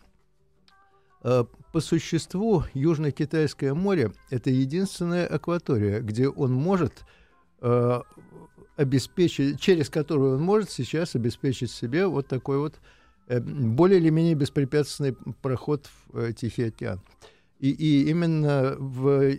Э, 1.23 1.45
По 1.73 1.81
существу 1.81 2.65
Южно-Китайское 2.75 3.75
море– 3.75 4.13
это 4.31 4.51
единственная 4.51 5.27
акватория, 5.27 6.01
где 6.01 6.29
он 6.29 6.53
может 6.53 7.05
э, 7.61 8.01
обеспечить, 8.77 9.61
через 9.61 9.89
которую 9.89 10.37
он 10.37 10.43
может 10.43 10.71
сейчас 10.71 11.15
обеспечить 11.15 11.71
себе 11.71 12.07
вот 12.07 12.27
такой 12.27 12.59
вот 12.59 12.81
более 13.29 13.99
или 14.01 14.11
менее 14.11 14.35
беспрепятственный 14.35 15.15
проход 15.43 15.89
в 16.09 16.19
э, 16.19 16.33
Тихий 16.33 16.65
океан. 16.65 17.01
И, 17.59 17.71
и 17.71 18.11
именно 18.11 18.77
в 18.79 19.09
э, 19.23 19.39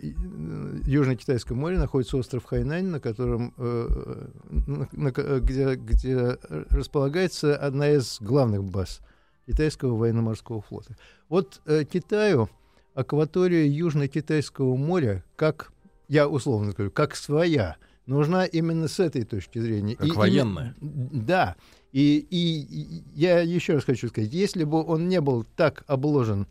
Южно-Китайском 0.84 1.56
море 1.56 1.78
находится 1.78 2.16
остров 2.16 2.44
Хайнань, 2.44 2.86
на 2.86 3.00
котором, 3.00 3.54
э, 3.56 4.26
на- 4.66 4.88
на 4.92 5.10
где, 5.40 5.74
где 5.76 6.36
располагается 6.70 7.56
одна 7.56 7.90
из 7.90 8.18
главных 8.20 8.64
баз 8.64 9.00
китайского 9.46 9.96
военно-морского 9.96 10.60
флота. 10.60 10.96
Вот 11.28 11.60
э, 11.66 11.84
Китаю 11.84 12.48
акватория 12.94 13.66
Южно-Китайского 13.66 14.76
моря, 14.76 15.24
как 15.36 15.72
я 16.08 16.28
условно 16.28 16.72
говорю, 16.72 16.90
как 16.90 17.14
своя, 17.14 17.76
нужна 18.06 18.44
именно 18.46 18.88
с 18.88 18.98
этой 18.98 19.24
точки 19.24 19.58
зрения. 19.60 19.94
Как 19.96 20.06
И 20.08 20.10
военная. 20.10 20.74
именно- 20.80 21.08
да. 21.12 21.56
И, 21.92 22.26
и- 22.30 23.02
я 23.14 23.40
еще 23.40 23.74
раз 23.74 23.84
хочу 23.84 24.08
сказать, 24.08 24.32
если 24.32 24.64
бы 24.64 24.84
он 24.84 25.08
не 25.08 25.20
был 25.20 25.44
так 25.56 25.84
обложен 25.86 26.46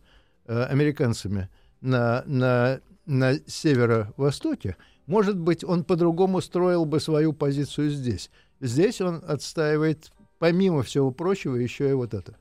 э, 0.45 0.63
американцами 0.63 1.49
на, 1.81 2.23
на, 2.25 2.79
на 3.05 3.35
северо-востоке, 3.45 4.77
может 5.05 5.37
быть, 5.37 5.63
он 5.63 5.83
по-другому 5.83 6.41
строил 6.41 6.85
бы 6.85 6.99
свою 6.99 7.33
позицию 7.33 7.91
здесь. 7.91 8.29
Здесь 8.59 8.99
он 9.01 9.23
отстаивает, 9.27 10.11
помимо 10.39 10.83
всего 10.83 11.11
прочего, 11.11 11.55
еще 11.55 11.89
и 11.89 11.93
вот 11.93 12.13
это. 12.13 12.35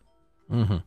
Мгм. 0.48 0.82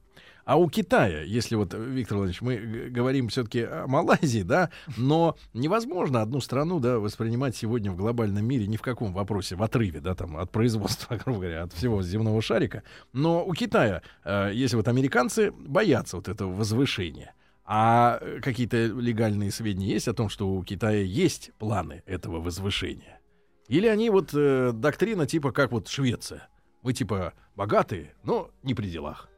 А 0.50 0.56
у 0.56 0.68
Китая, 0.68 1.22
если 1.22 1.54
вот, 1.54 1.76
Виктор 1.76 2.18
Владимирович, 2.18 2.42
мы 2.42 2.90
говорим 2.90 3.28
все-таки 3.28 3.62
о 3.62 3.86
Малайзии, 3.86 4.42
да, 4.42 4.72
но 4.98 5.38
невозможно 5.54 6.24
одну 6.24 6.42
страну, 6.42 6.80
да, 6.80 6.98
воспринимать 6.98 7.56
сегодня 7.56 7.92
в 7.92 7.96
глобальном 7.96 8.44
мире 8.44 8.66
ни 8.66 8.76
в 8.76 8.82
каком 8.82 9.14
вопросе 9.14 9.56
в 9.56 9.62
отрыве, 9.62 10.00
да, 10.00 10.16
там, 10.16 10.38
от 10.38 10.50
производства, 10.50 11.18
грубо 11.24 11.42
говоря, 11.42 11.62
от 11.62 11.74
всего 11.74 12.02
земного 12.02 12.42
шарика. 12.42 12.82
Но 13.14 13.46
у 13.46 13.54
Китая, 13.54 14.02
э, 14.24 14.50
если 14.52 14.76
вот 14.76 14.88
американцы 14.88 15.52
боятся 15.52 16.16
вот 16.16 16.28
этого 16.28 16.52
возвышения, 16.52 17.36
а 17.64 18.20
какие-то 18.42 18.88
легальные 18.88 19.52
сведения 19.52 19.90
есть 19.90 20.08
о 20.08 20.16
том, 20.16 20.30
что 20.30 20.50
у 20.50 20.64
Китая 20.64 21.04
есть 21.04 21.52
планы 21.60 22.02
этого 22.08 22.42
возвышения? 22.42 23.20
Или 23.68 23.86
они 23.86 24.10
вот 24.10 24.32
э, 24.34 24.72
доктрина 24.74 25.28
типа 25.28 25.52
как 25.52 25.72
вот 25.72 25.88
Швеция? 25.90 26.50
Мы 26.82 26.94
типа 26.94 27.34
богатые, 27.56 28.16
но 28.24 28.50
не 28.64 28.74
при 28.74 28.88
делах. 28.88 29.30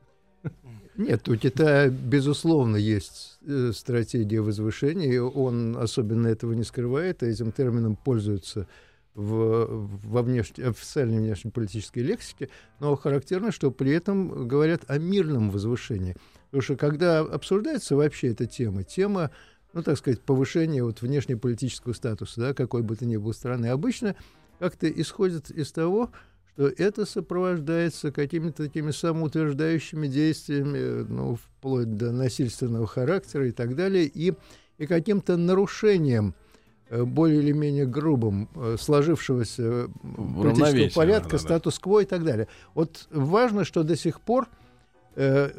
Нет, 1.02 1.28
у 1.28 1.36
Китая, 1.36 1.90
безусловно, 1.90 2.76
есть 2.76 3.40
э, 3.46 3.72
стратегия 3.74 4.42
возвышения, 4.42 5.12
и 5.12 5.18
он 5.18 5.76
особенно 5.78 6.28
этого 6.28 6.54
не 6.54 6.64
скрывает, 6.64 7.24
а 7.24 7.26
этим 7.26 7.52
термином 7.52 7.96
пользуется 7.96 8.68
в, 9.16 9.90
во 10.04 10.22
внешне, 10.22 10.66
официальной 10.66 11.20
внешнеполитической 11.20 12.00
лексике, 12.00 12.50
но 12.80 12.96
характерно, 12.96 13.52
что 13.52 13.72
при 13.72 13.92
этом 13.92 14.48
говорят 14.48 14.84
о 14.88 15.00
мирном 15.00 15.50
возвышении. 15.50 16.16
Потому 16.46 16.62
что 16.62 16.76
когда 16.76 17.20
обсуждается 17.20 17.96
вообще 17.96 18.28
эта 18.28 18.46
тема, 18.46 18.84
тема, 18.84 19.32
ну, 19.74 19.82
так 19.84 19.98
сказать, 19.98 20.22
повышения 20.22 20.84
вот 20.84 21.02
внешнеполитического 21.02 21.94
статуса, 21.94 22.40
да, 22.42 22.54
какой 22.54 22.84
бы 22.84 22.96
то 22.96 23.06
ни 23.06 23.18
было 23.18 23.32
страны, 23.32 23.68
обычно 23.68 24.16
как-то 24.60 24.88
исходит 24.88 25.50
из 25.50 25.72
того, 25.72 26.12
что 26.54 26.68
это 26.68 27.06
сопровождается 27.06 28.12
какими-то 28.12 28.64
такими 28.64 28.92
самоутверждающими 28.92 30.08
действиями, 30.08 31.06
ну, 31.08 31.36
вплоть 31.36 31.96
до 31.96 32.12
насильственного 32.12 32.88
характера 32.88 33.48
и 33.48 33.52
так 33.52 33.76
далее, 33.76 34.06
и, 34.06 34.34
и 34.78 34.86
каким-то 34.86 35.38
нарушением 35.38 36.36
э, 36.90 37.04
более 37.04 37.40
или 37.40 37.52
менее 37.52 37.86
грубым 37.86 38.50
э, 38.56 38.76
сложившегося 38.80 39.64
э, 39.64 39.88
политического 40.04 41.02
порядка, 41.02 41.32
да-да-да. 41.32 41.44
статус-кво 41.44 42.02
и 42.02 42.06
так 42.06 42.24
далее. 42.24 42.48
Вот 42.74 43.08
важно, 43.12 43.64
что 43.64 43.84
до 43.84 43.96
сих 43.96 44.22
пор 44.22 44.48
э, 45.16 45.52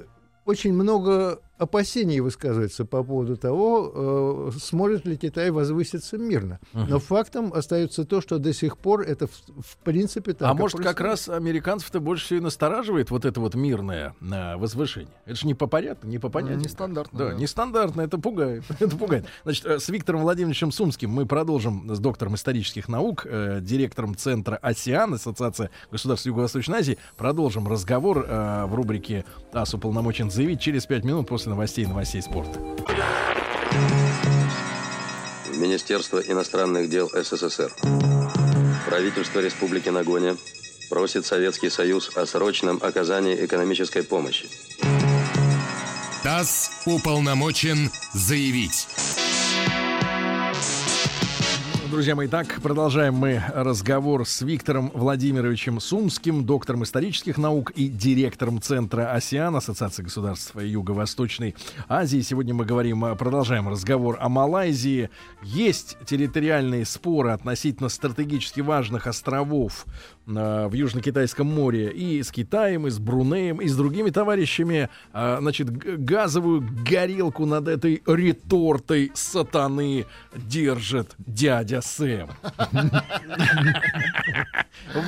очень 0.45 0.73
много 0.73 1.41
опасений 1.63 2.21
высказывается 2.21 2.85
по 2.85 3.03
поводу 3.03 3.37
того, 3.37 4.51
э, 4.55 4.59
сможет 4.59 5.07
ли 5.07 5.17
Китай 5.17 5.51
возвыситься 5.51 6.19
мирно. 6.19 6.61
Но 6.73 6.99
фактом 6.99 7.53
остается 7.53 8.05
то, 8.05 8.21
что 8.21 8.39
до 8.39 8.53
сих 8.53 8.77
пор 8.79 9.03
это 9.03 9.27
в, 9.27 9.31
в 9.31 9.77
принципе 9.85 10.33
так. 10.33 10.49
а 10.49 10.55
может, 10.55 10.79
как 10.79 10.97
происходит. 10.97 11.29
раз 11.29 11.29
американцев-то 11.29 12.01
больше 12.01 12.25
всего 12.27 12.41
и 12.41 12.43
настораживает 12.43 13.11
вот 13.11 13.25
это 13.25 13.41
вот 13.41 13.55
мирное 13.55 14.15
э, 14.21 14.57
возвышение? 14.57 15.15
Это 15.25 15.37
же 15.37 15.47
не 15.47 15.55
по 15.55 15.67
порядку, 15.67 16.07
не 16.07 16.19
по 16.19 16.29
понятию. 16.29 16.61
нестандартно, 16.61 17.19
Да, 17.19 17.29
да. 17.31 17.35
нестандартно, 17.35 18.01
это 18.03 18.19
пугает. 18.19 18.65
это 18.81 18.97
пугает. 18.97 19.27
Значит, 19.45 19.67
э, 19.67 19.79
с 19.79 19.89
Виктором 19.89 20.23
Владимировичем 20.23 20.73
Сумским 20.73 21.11
мы 21.11 21.27
продолжим 21.27 21.95
с 21.95 21.99
доктором 21.99 22.35
исторических 22.35 22.89
наук, 22.89 23.27
э, 23.29 23.61
директором 23.61 24.17
центра 24.17 24.57
«Осиан», 24.57 25.15
Ассоциация 25.15 25.71
государств 25.91 26.27
Юго-Восточной 26.27 26.79
Азии. 26.79 26.99
Продолжим 27.17 27.69
разговор 27.69 28.27
э, 28.27 28.65
в 28.67 28.75
рубрике 28.75 29.25
«ТАСС 29.53 29.75
уполномочен 29.75 30.31
заявить» 30.31 30.61
через 30.61 30.87
пять 30.87 31.05
минут 31.05 31.29
после 31.29 31.52
новостей 31.53 31.85
и 31.85 31.87
новостей 31.87 32.23
спорта. 32.23 32.59
Министерство 35.55 36.19
иностранных 36.19 36.89
дел 36.89 37.11
СССР. 37.11 37.71
Правительство 38.87 39.41
Республики 39.41 39.91
Нагоня 39.91 40.37
просит 40.89 41.27
Советский 41.27 41.69
Союз 41.71 42.11
о 42.17 42.27
срочном 42.27 42.81
оказании 42.83 43.45
экономической 43.45 44.03
помощи. 44.03 44.49
ТАСС 46.23 46.71
уполномочен 46.87 47.91
заявить. 48.15 48.89
Друзья 51.93 52.17
мои, 52.17 52.27
так 52.27 52.63
продолжаем 52.63 53.13
мы 53.13 53.43
разговор 53.53 54.27
с 54.27 54.41
Виктором 54.41 54.91
Владимировичем 54.95 55.79
Сумским, 55.79 56.43
доктором 56.43 56.85
исторических 56.85 57.37
наук 57.37 57.71
и 57.73 57.87
директором 57.89 58.63
Центра 58.63 59.13
«Осиан», 59.13 59.55
Ассоциации 59.55 60.03
государств 60.03 60.57
Юго-Восточной 60.57 61.55
Азии. 61.91 62.23
Сегодня 62.23 62.55
мы 62.55 62.65
говорим, 62.65 63.05
э, 63.05 63.15
продолжаем 63.15 63.69
разговор 63.69 64.17
о 64.19 64.31
Малайзии. 64.31 65.11
Есть 65.43 65.99
территориальные 66.07 66.87
споры 66.87 67.33
относительно 67.33 67.91
стратегически 67.91 68.63
важных 68.63 69.07
островов 69.07 69.85
э, 70.27 70.69
в 70.69 70.73
Южно-Китайском 70.73 71.45
море 71.45 71.91
и 71.91 72.23
с 72.23 72.31
Китаем, 72.31 72.87
и 72.87 72.91
с 72.91 72.99
Брунеем, 72.99 73.61
и 73.61 73.69
с 73.69 73.77
другими 73.77 74.09
товарищами. 74.09 74.89
Э, 75.13 75.37
значит, 75.41 75.71
газовую 75.71 76.67
горелку 76.89 77.45
над 77.45 77.69
этой 77.69 78.03
ретортой 78.07 79.13
сатаны 79.13 80.07
держит 80.35 81.11
дядя 81.19 81.82
Сэм. 81.83 82.29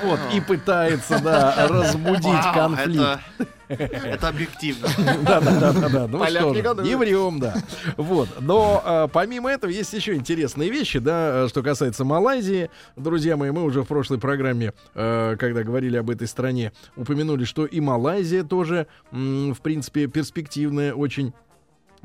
Вот, 0.02 0.21
и 0.33 0.40
пытается, 0.40 1.21
да, 1.21 1.69
разбудить 1.69 2.52
конфликт. 2.54 3.21
Это, 3.69 4.28
объективно. 4.28 4.88
Да, 5.23 5.40
да, 5.40 5.61
да, 5.61 5.73
да, 5.73 5.88
да. 5.88 6.07
Ну 6.07 6.25
что 6.25 6.54
же, 6.54 6.83
не 6.83 6.97
врем, 6.97 7.40
да. 7.40 7.54
Вот. 7.97 8.28
Но 8.40 8.83
а, 8.85 9.09
помимо 9.09 9.50
этого 9.50 9.71
есть 9.71 9.93
еще 9.95 10.14
интересные 10.14 10.71
вещи, 10.71 10.99
да, 10.99 11.49
что 11.49 11.62
касается 11.62 12.04
Малайзии. 12.04 12.71
Друзья 12.97 13.37
мои, 13.37 13.50
мы 13.50 13.62
уже 13.64 13.83
в 13.83 13.87
прошлой 13.87 14.19
программе, 14.19 14.75
э, 14.95 15.37
когда 15.38 15.62
говорили 15.62 15.97
об 15.97 16.11
этой 16.11 16.28
стране, 16.28 16.73
упомянули, 16.97 17.45
что 17.45 17.64
и 17.64 17.81
Малайзия 17.81 18.45
тоже, 18.45 18.87
в 19.11 19.57
принципе, 19.62 20.07
перспективная 20.07 20.95
очень 20.95 21.33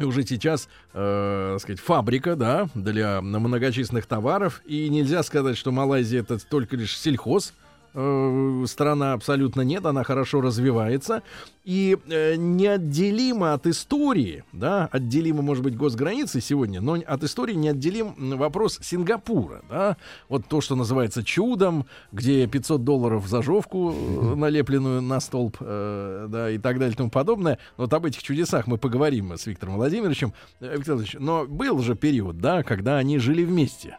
уже 0.05 0.25
сейчас, 0.25 0.67
э, 0.93 1.57
сказать, 1.59 1.79
фабрика, 1.79 2.35
да, 2.35 2.69
для 2.75 3.21
многочисленных 3.21 4.05
товаров. 4.05 4.61
И 4.65 4.89
нельзя 4.89 5.23
сказать, 5.23 5.57
что 5.57 5.71
Малайзия 5.71 6.21
это 6.21 6.37
только 6.39 6.75
лишь 6.75 6.97
сельхоз. 6.97 7.53
Э, 7.93 8.65
Страна 8.67 9.13
абсолютно 9.13 9.61
нет, 9.61 9.85
она 9.85 10.03
хорошо 10.03 10.41
развивается. 10.41 11.23
И 11.65 11.97
э, 12.09 12.35
неотделимо 12.35 13.53
от 13.53 13.67
истории, 13.67 14.43
да, 14.53 14.89
отделимо, 14.91 15.41
может 15.41 15.63
быть, 15.63 15.77
госграницы 15.77 16.41
сегодня, 16.41 16.81
но 16.81 16.93
от 17.05 17.23
истории 17.23 17.53
неотделим 17.53 18.15
вопрос 18.37 18.79
Сингапура, 18.81 19.61
да. 19.69 19.97
Вот 20.29 20.47
то, 20.47 20.61
что 20.61 20.75
называется 20.75 21.23
чудом, 21.23 21.85
где 22.11 22.47
500 22.47 22.83
долларов 22.83 23.27
за 23.27 23.43
жовку, 23.43 23.93
э, 23.93 24.35
налепленную 24.35 25.01
на 25.01 25.19
столб, 25.19 25.57
э, 25.59 26.27
да, 26.29 26.49
и 26.49 26.57
так 26.57 26.79
далее 26.79 26.93
и 26.93 26.97
тому 26.97 27.11
подобное. 27.11 27.59
Вот 27.77 27.93
об 27.93 28.05
этих 28.05 28.23
чудесах 28.23 28.65
мы 28.65 28.77
поговорим 28.77 29.33
с 29.33 29.45
Виктором 29.45 29.75
Владимировичем. 29.75 30.33
Э, 30.59 30.75
Виктор 30.75 30.95
Владимирович, 30.95 31.15
но 31.19 31.45
был 31.45 31.79
же 31.79 31.95
период, 31.95 32.39
да, 32.39 32.63
когда 32.63 32.97
они 32.97 33.19
жили 33.19 33.43
вместе. 33.43 33.97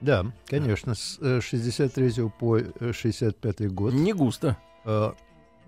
Да, 0.00 0.26
конечно, 0.46 0.94
с 0.94 1.18
э, 1.20 1.40
63 1.40 2.28
по 2.38 2.58
э, 2.58 2.92
65 2.92 3.72
год. 3.72 3.94
Не 3.94 4.12
густо. 4.12 4.56
А, 4.84 5.14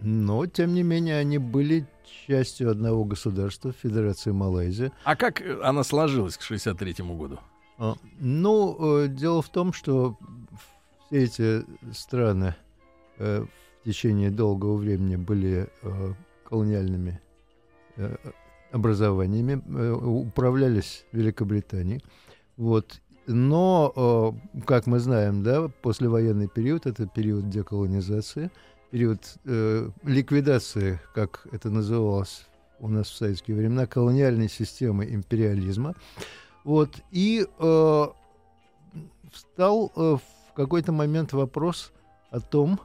Но, 0.01 0.47
тем 0.47 0.75
не 0.75 0.83
менее, 0.83 1.19
они 1.19 1.39
были 1.39 1.87
частью 2.27 2.71
одного 2.71 3.05
государства, 3.05 3.73
Федерации 3.73 4.31
Малайзия. 4.31 4.93
А 5.05 5.17
как 5.17 5.41
э, 5.41 5.61
она 5.63 5.83
сложилась 5.85 6.37
к 6.37 6.43
63 6.43 6.95
году? 7.01 7.39
А, 7.79 7.95
Ну, 8.21 8.77
э, 9.05 9.09
дело 9.09 9.43
в 9.43 9.49
том, 9.49 9.73
что 9.73 10.17
все 11.09 11.25
эти 11.25 11.65
страны 11.93 12.55
э, 13.19 13.45
в 13.81 13.85
течение 13.85 14.31
долгого 14.31 14.77
времени 14.77 15.17
были 15.17 15.69
э, 15.83 16.13
колониальными 16.45 17.21
э, 17.97 18.17
образованиями, 18.71 19.61
э, 19.67 19.93
управлялись 19.93 21.05
Великобританией. 21.13 22.03
Вот. 22.57 23.01
Но, 23.33 24.35
э, 24.57 24.61
как 24.65 24.87
мы 24.87 24.99
знаем, 24.99 25.43
да, 25.43 25.69
послевоенный 25.83 26.49
период 26.49 26.87
это 26.87 27.07
период 27.07 27.49
деколонизации, 27.49 28.51
период 28.91 29.21
э, 29.45 29.89
ликвидации, 30.03 31.01
как 31.15 31.47
это 31.53 31.71
называлось 31.71 32.47
у 32.81 32.89
нас 32.89 33.09
в 33.09 33.17
советские 33.17 33.57
времена, 33.57 33.87
колониальной 33.87 34.49
системы 34.49 35.05
империализма. 35.05 35.95
Вот. 36.65 36.91
И 37.13 37.47
э, 37.59 38.07
встал 39.33 39.93
э, 39.95 40.17
в 40.49 40.53
какой-то 40.55 40.91
момент 40.91 41.33
вопрос 41.33 41.93
о 42.31 42.41
том, 42.41 42.81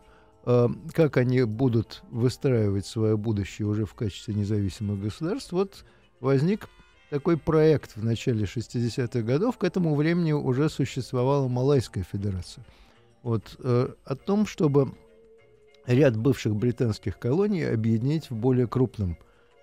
э, 0.46 0.68
как 0.94 1.18
они 1.18 1.44
будут 1.44 2.04
выстраивать 2.12 2.86
свое 2.86 3.18
будущее 3.18 3.68
уже 3.68 3.86
в 3.86 3.96
качестве 3.96 4.36
независимых 4.36 5.02
государств. 5.02 5.52
Вот 5.54 5.86
возник 6.20 6.70
такой 7.10 7.38
проект 7.38 7.96
в 7.96 8.04
начале 8.04 8.46
60-х 8.46 9.22
годов. 9.22 9.58
К 9.58 9.64
этому 9.64 9.96
времени 9.96 10.32
уже 10.32 10.70
существовала 10.70 11.48
Малайская 11.48 12.04
Федерация. 12.04 12.66
Вот, 13.24 13.56
э, 13.60 13.90
о 14.04 14.16
том, 14.16 14.46
чтобы 14.46 14.92
ряд 15.88 16.16
бывших 16.18 16.56
британских 16.56 17.18
колоний 17.20 17.64
объединить 17.64 18.30
в 18.30 18.36
более 18.36 18.68
крупном 18.68 19.18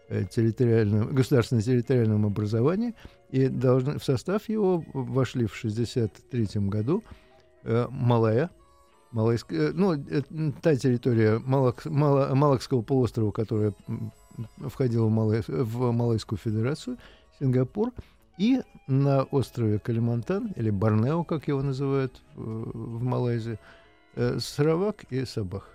э, 0.09 0.25
территориальном, 0.25 1.15
государственно-территориальном 1.15 2.27
образовании. 2.27 2.95
И 3.31 3.49
должны, 3.49 3.99
в 3.99 4.05
состав 4.05 4.49
его 4.49 4.85
вошли 4.93 5.47
в 5.47 5.57
1963 5.57 6.69
году 6.69 7.05
э, 7.65 7.87
Малая, 7.91 8.51
Малайская, 9.13 9.71
э, 9.71 9.73
ну, 9.73 9.95
э, 9.95 10.23
та 10.61 10.75
территория 10.77 11.39
Малак, 11.39 11.85
Мала- 11.87 12.35
Малакского 12.35 12.83
полуострова, 12.83 13.31
которая 13.31 13.75
входила 14.69 15.07
в, 15.07 15.11
Малай, 15.11 15.43
в 15.47 15.93
Малайскую 15.93 16.39
Федерацию, 16.39 16.99
Сингапур, 17.43 17.93
и 18.39 18.63
на 18.87 19.25
острове 19.25 19.81
Калимантан, 19.81 20.53
или 20.57 20.71
Борнео, 20.71 21.25
как 21.25 21.49
его 21.49 21.61
называют 21.61 22.23
э, 22.37 22.41
в 22.41 23.03
Малайзии, 23.03 23.59
э, 24.15 24.39
Саравак 24.39 25.05
и 25.11 25.25
Сабах. 25.25 25.69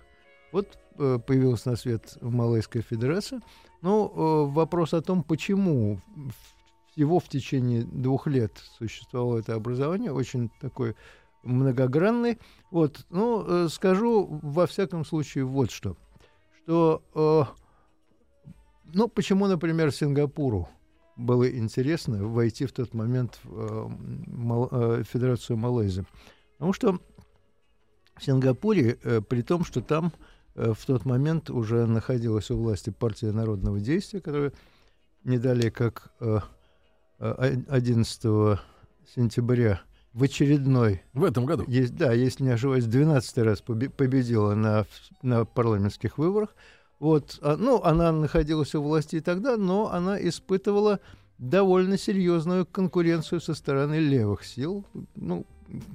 Вот 0.50 0.78
э, 0.98 1.18
появилась 1.24 1.66
на 1.66 1.76
свет 1.76 2.16
Малайская 2.22 2.82
Федерация. 2.82 3.42
Ну, 3.82 4.06
э, 4.08 4.50
вопрос 4.50 4.94
о 4.94 5.02
том, 5.02 5.22
почему 5.22 6.00
всего 6.90 7.20
в 7.20 7.28
течение 7.28 7.82
двух 7.84 8.26
лет 8.26 8.52
существовало 8.78 9.38
это 9.38 9.54
образование, 9.54 10.10
очень 10.10 10.50
такой 10.60 10.96
многогранный. 11.42 12.38
Вот, 12.70 13.06
ну, 13.10 13.68
скажу 13.68 14.40
во 14.42 14.66
всяком 14.66 15.04
случае 15.04 15.44
вот 15.44 15.70
что. 15.70 15.96
Что, 16.62 17.54
ну, 18.92 19.08
почему, 19.08 19.46
например, 19.46 19.92
Сингапуру 19.92 20.68
было 21.18 21.50
интересно 21.50 22.26
войти 22.26 22.64
в 22.64 22.72
тот 22.72 22.94
момент 22.94 23.38
в 23.44 23.90
э, 24.70 24.98
э, 25.00 25.02
Федерацию 25.04 25.56
Малайзии? 25.56 26.06
Потому 26.56 26.72
что 26.72 26.98
в 28.16 28.24
Сингапуре, 28.24 28.98
э, 29.02 29.20
при 29.20 29.42
том, 29.42 29.64
что 29.64 29.80
там 29.80 30.12
э, 30.54 30.72
в 30.72 30.86
тот 30.86 31.04
момент 31.04 31.50
уже 31.50 31.86
находилась 31.86 32.50
у 32.50 32.56
власти 32.56 32.90
партия 32.90 33.32
народного 33.32 33.80
действия, 33.80 34.20
которая 34.20 34.52
не 35.24 35.38
далее 35.38 35.70
как 35.70 36.12
э, 36.20 36.38
э, 37.18 37.56
11 37.68 38.58
сентября 39.14 39.80
в 40.12 40.22
очередной, 40.22 41.02
В 41.12 41.22
этом 41.24 41.46
году. 41.46 41.64
есть, 41.68 41.94
да, 41.94 42.12
если 42.12 42.44
не 42.44 42.50
ошибаюсь, 42.50 42.84
12 42.86 43.38
раз 43.38 43.62
побе- 43.62 43.90
победила 43.90 44.54
на, 44.54 44.86
на 45.22 45.44
парламентских 45.44 46.18
выборах. 46.18 46.54
Вот, 46.98 47.38
а, 47.42 47.56
ну, 47.56 47.82
она 47.82 48.10
находилась 48.12 48.74
у 48.74 48.82
власти 48.82 49.16
и 49.16 49.20
тогда, 49.20 49.56
но 49.56 49.92
она 49.92 50.20
испытывала 50.20 51.00
довольно 51.38 51.96
серьезную 51.96 52.66
конкуренцию 52.66 53.40
со 53.40 53.54
стороны 53.54 54.00
левых 54.00 54.44
сил. 54.44 54.84
Ну, 55.14 55.46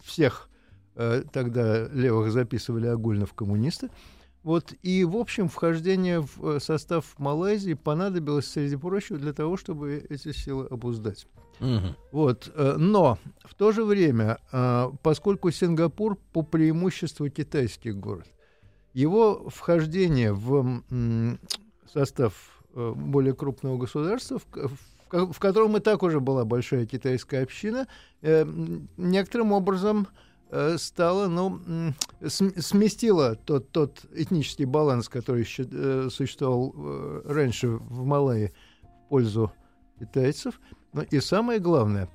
всех 0.04 0.50
э, 0.96 1.24
тогда 1.32 1.88
левых 1.90 2.32
записывали 2.32 2.88
огульно 2.88 3.26
в 3.26 3.34
коммунисты. 3.34 3.90
Вот, 4.44 4.74
и, 4.82 5.06
в 5.06 5.16
общем, 5.16 5.48
вхождение 5.48 6.22
в 6.22 6.46
э, 6.46 6.60
состав 6.60 7.18
Малайзии 7.18 7.74
понадобилось, 7.74 8.48
среди 8.48 8.76
прочего, 8.76 9.18
для 9.18 9.34
того, 9.34 9.58
чтобы 9.58 10.06
эти 10.10 10.32
силы 10.34 10.68
обуздать. 10.70 11.28
Мгм. 11.60 11.96
Вот, 12.12 12.52
э, 12.54 12.76
но 12.78 13.18
в 13.44 13.54
то 13.56 13.72
же 13.72 13.86
время, 13.86 14.40
э, 14.52 14.92
поскольку 15.02 15.50
Сингапур 15.52 16.18
по 16.34 16.42
преимуществу 16.42 17.30
китайский 17.30 17.92
город, 17.92 18.28
его 18.94 19.50
вхождение 19.50 20.34
в 20.34 20.82
состав 21.92 22.34
э, 22.76 22.94
более 22.96 23.34
крупного 23.34 23.78
государства, 23.78 24.40
в, 24.40 24.46
ко- 24.46 24.68
в 24.68 24.78
ко- 25.10 25.32
в 25.32 25.40
котором 25.40 25.78
и 25.78 25.80
так 25.80 26.04
уже 26.04 26.20
была 26.20 26.46
большая 26.46 26.86
китайская 26.86 27.44
община, 27.44 27.88
э, 28.22 28.46
некоторым 28.98 29.52
образом 29.52 30.08
э, 30.50 30.78
стало, 30.78 31.28
ну, 31.28 31.60
м, 31.66 31.96
см- 32.26 32.62
сместило 32.62 33.36
тот, 33.36 33.72
тот 33.72 34.06
этнический 34.14 34.66
баланс, 34.66 35.10
который 35.10 35.46
существовал 36.10 36.74
раньше 37.26 37.68
в 37.70 38.06
Малайи 38.06 38.52
в 38.84 39.10
пользу 39.10 39.52
китайцев. 40.00 40.60
Ну 40.94 41.02
и 41.02 41.20
самое 41.20 41.60
главное, 41.60 42.10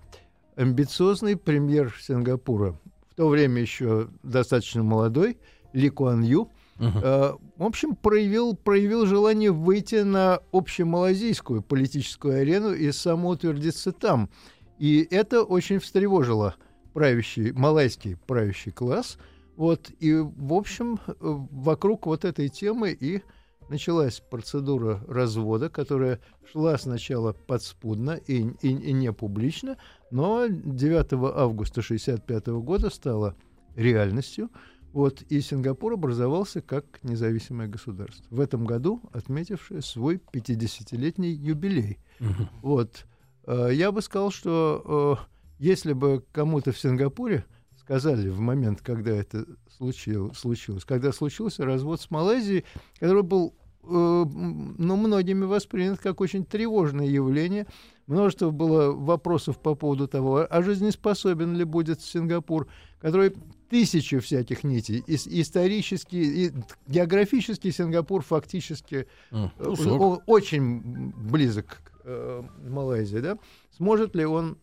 амбициозный 0.56 1.36
премьер 1.36 1.94
Сингапура, 2.00 2.78
в 3.10 3.14
то 3.16 3.28
время 3.28 3.60
еще 3.60 4.08
достаточно 4.22 4.82
молодой, 4.84 5.38
Ли 5.72 5.90
Куан 5.90 6.22
Ю, 6.22 6.50
Мгм. 6.78 6.98
э, 7.02 7.32
в 7.56 7.62
общем, 7.62 7.96
проявил, 7.96 8.54
проявил 8.56 9.06
желание 9.06 9.50
выйти 9.50 9.96
на 10.02 10.40
общемалазийскую 10.52 11.62
политическую 11.62 12.40
арену 12.40 12.72
и 12.72 12.90
самоутвердиться 12.92 13.92
там. 13.92 14.30
И 14.78 15.06
это 15.10 15.42
очень 15.42 15.80
встревожило 15.80 16.54
правящий, 16.94 17.52
малайский 17.52 18.16
правящий 18.16 18.72
класс. 18.72 19.18
Вот, 19.56 19.90
и, 19.98 20.14
в 20.14 20.52
общем, 20.54 21.00
э, 21.06 21.14
вокруг 21.20 22.06
вот 22.06 22.24
этой 22.24 22.48
темы 22.48 22.92
и 22.92 23.22
началась 23.68 24.20
процедура 24.20 25.02
развода, 25.08 25.68
которая 25.68 26.20
шла 26.50 26.78
сначала 26.78 27.32
подспудно 27.32 28.12
и, 28.12 28.46
и, 28.62 28.68
и 28.68 28.92
не 28.92 29.12
публично, 29.12 29.76
но 30.10 30.46
9 30.46 31.12
августа 31.36 31.80
1965 31.80 32.46
года 32.62 32.90
стала 32.90 33.34
реальностью. 33.76 34.50
Вот, 34.92 35.22
и 35.22 35.40
Сингапур 35.40 35.92
образовался 35.92 36.60
как 36.62 36.84
независимое 37.02 37.68
государство. 37.68 38.24
В 38.30 38.40
этом 38.40 38.64
году 38.64 39.02
отметившее 39.12 39.82
свой 39.82 40.20
50-летний 40.32 41.30
юбилей. 41.30 41.98
Угу. 42.20 42.48
Вот. 42.62 43.06
Э, 43.46 43.68
я 43.72 43.92
бы 43.92 44.02
сказал, 44.02 44.30
что 44.30 45.18
э, 45.20 45.38
если 45.58 45.92
бы 45.92 46.24
кому-то 46.32 46.72
в 46.72 46.78
Сингапуре 46.78 47.44
сказали 47.76 48.28
в 48.28 48.40
момент, 48.40 48.80
когда 48.82 49.12
это 49.12 49.46
случилось, 49.76 50.36
случилось 50.36 50.84
когда 50.84 51.12
случился 51.12 51.64
развод 51.64 52.00
с 52.00 52.10
Малайзией, 52.10 52.64
который 52.94 53.22
был 53.22 53.54
ну, 53.82 54.96
многими 54.96 55.44
воспринят 55.44 55.98
как 55.98 56.20
очень 56.20 56.44
тревожное 56.44 57.06
явление. 57.06 57.66
Множество 58.06 58.50
было 58.50 58.92
вопросов 58.92 59.60
по 59.60 59.74
поводу 59.74 60.08
того, 60.08 60.46
а 60.48 60.62
жизнеспособен 60.62 61.54
ли 61.54 61.64
будет 61.64 62.00
Сингапур, 62.00 62.66
который 63.00 63.34
тысячи 63.68 64.18
всяких 64.18 64.64
нитей. 64.64 65.02
И, 65.06 65.16
исторически, 65.40 66.16
и 66.16 66.52
географически 66.86 67.70
Сингапур 67.70 68.22
фактически 68.22 69.06
mm, 69.30 69.50
э, 69.58 70.20
очень 70.26 71.12
близок 71.12 71.66
к 71.66 71.92
э, 72.04 72.42
Малайзии. 72.66 73.18
Да? 73.18 73.38
Сможет 73.76 74.14
ли 74.16 74.24
он 74.24 74.58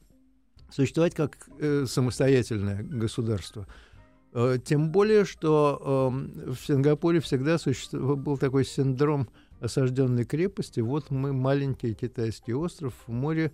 существовать 0.70 1.16
как 1.16 1.38
э, 1.60 1.86
самостоятельное 1.88 2.84
государство. 2.84 3.68
Э, 4.38 4.58
тем 4.62 4.92
более, 4.92 5.24
что 5.24 6.12
э, 6.46 6.52
в 6.52 6.58
Сингапуре 6.58 7.22
всегда 7.22 7.58
существовал, 7.58 8.18
был 8.18 8.38
такой 8.38 8.66
синдром 8.66 9.30
осажденной 9.62 10.26
крепости. 10.26 10.82
Вот 10.82 11.10
мы 11.10 11.32
маленький 11.32 11.94
китайский 11.94 12.54
остров 12.54 12.94
в 13.08 13.12
море 13.14 13.54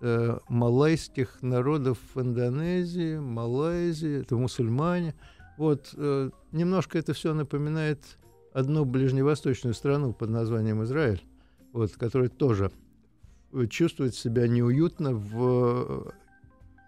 э, 0.00 0.38
малайских 0.48 1.42
народов 1.42 1.98
в 2.14 2.20
Индонезии, 2.20 3.18
Малайзии, 3.18 4.20
это 4.20 4.36
мусульмане. 4.36 5.16
Вот 5.58 5.92
э, 5.96 6.30
немножко 6.52 6.96
это 6.96 7.12
все 7.12 7.34
напоминает 7.34 7.98
одну 8.52 8.84
ближневосточную 8.84 9.74
страну 9.74 10.12
под 10.12 10.30
названием 10.30 10.84
Израиль, 10.84 11.24
вот, 11.72 11.90
которая 11.94 12.28
тоже 12.28 12.70
чувствует 13.68 14.14
себя 14.14 14.46
неуютно 14.46 15.12
в 15.12 16.14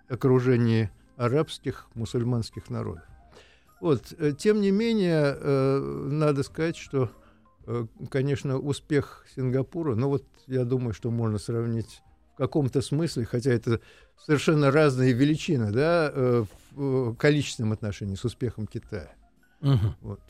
окружении 0.09 0.91
арабских, 1.17 1.89
мусульманских 1.95 2.71
народов. 2.71 3.16
Вот. 3.81 4.15
Э, 4.19 4.33
тем 4.33 4.61
не 4.61 4.71
менее, 4.71 5.37
э, 5.39 5.79
надо 6.11 6.43
сказать, 6.43 6.77
что, 6.77 7.11
э, 7.67 7.87
конечно, 8.11 8.59
успех 8.59 9.27
Сингапура, 9.35 9.95
ну 9.95 10.09
вот 10.09 10.25
я 10.47 10.65
думаю, 10.65 10.95
что 10.95 11.11
можно 11.11 11.39
сравнить 11.39 12.03
в 12.35 12.37
каком-то 12.39 12.81
смысле, 12.83 13.25
хотя 13.25 13.51
это 13.51 13.81
совершенно 14.19 14.71
разные 14.71 15.13
величины, 15.13 15.73
да, 15.73 16.13
в 16.73 17.15
количественном 17.15 17.73
отношении 17.73 18.15
с 18.15 18.25
успехом 18.25 18.67
Китая. 18.67 19.11
Угу. 19.63 19.95
Вот. 20.03 20.21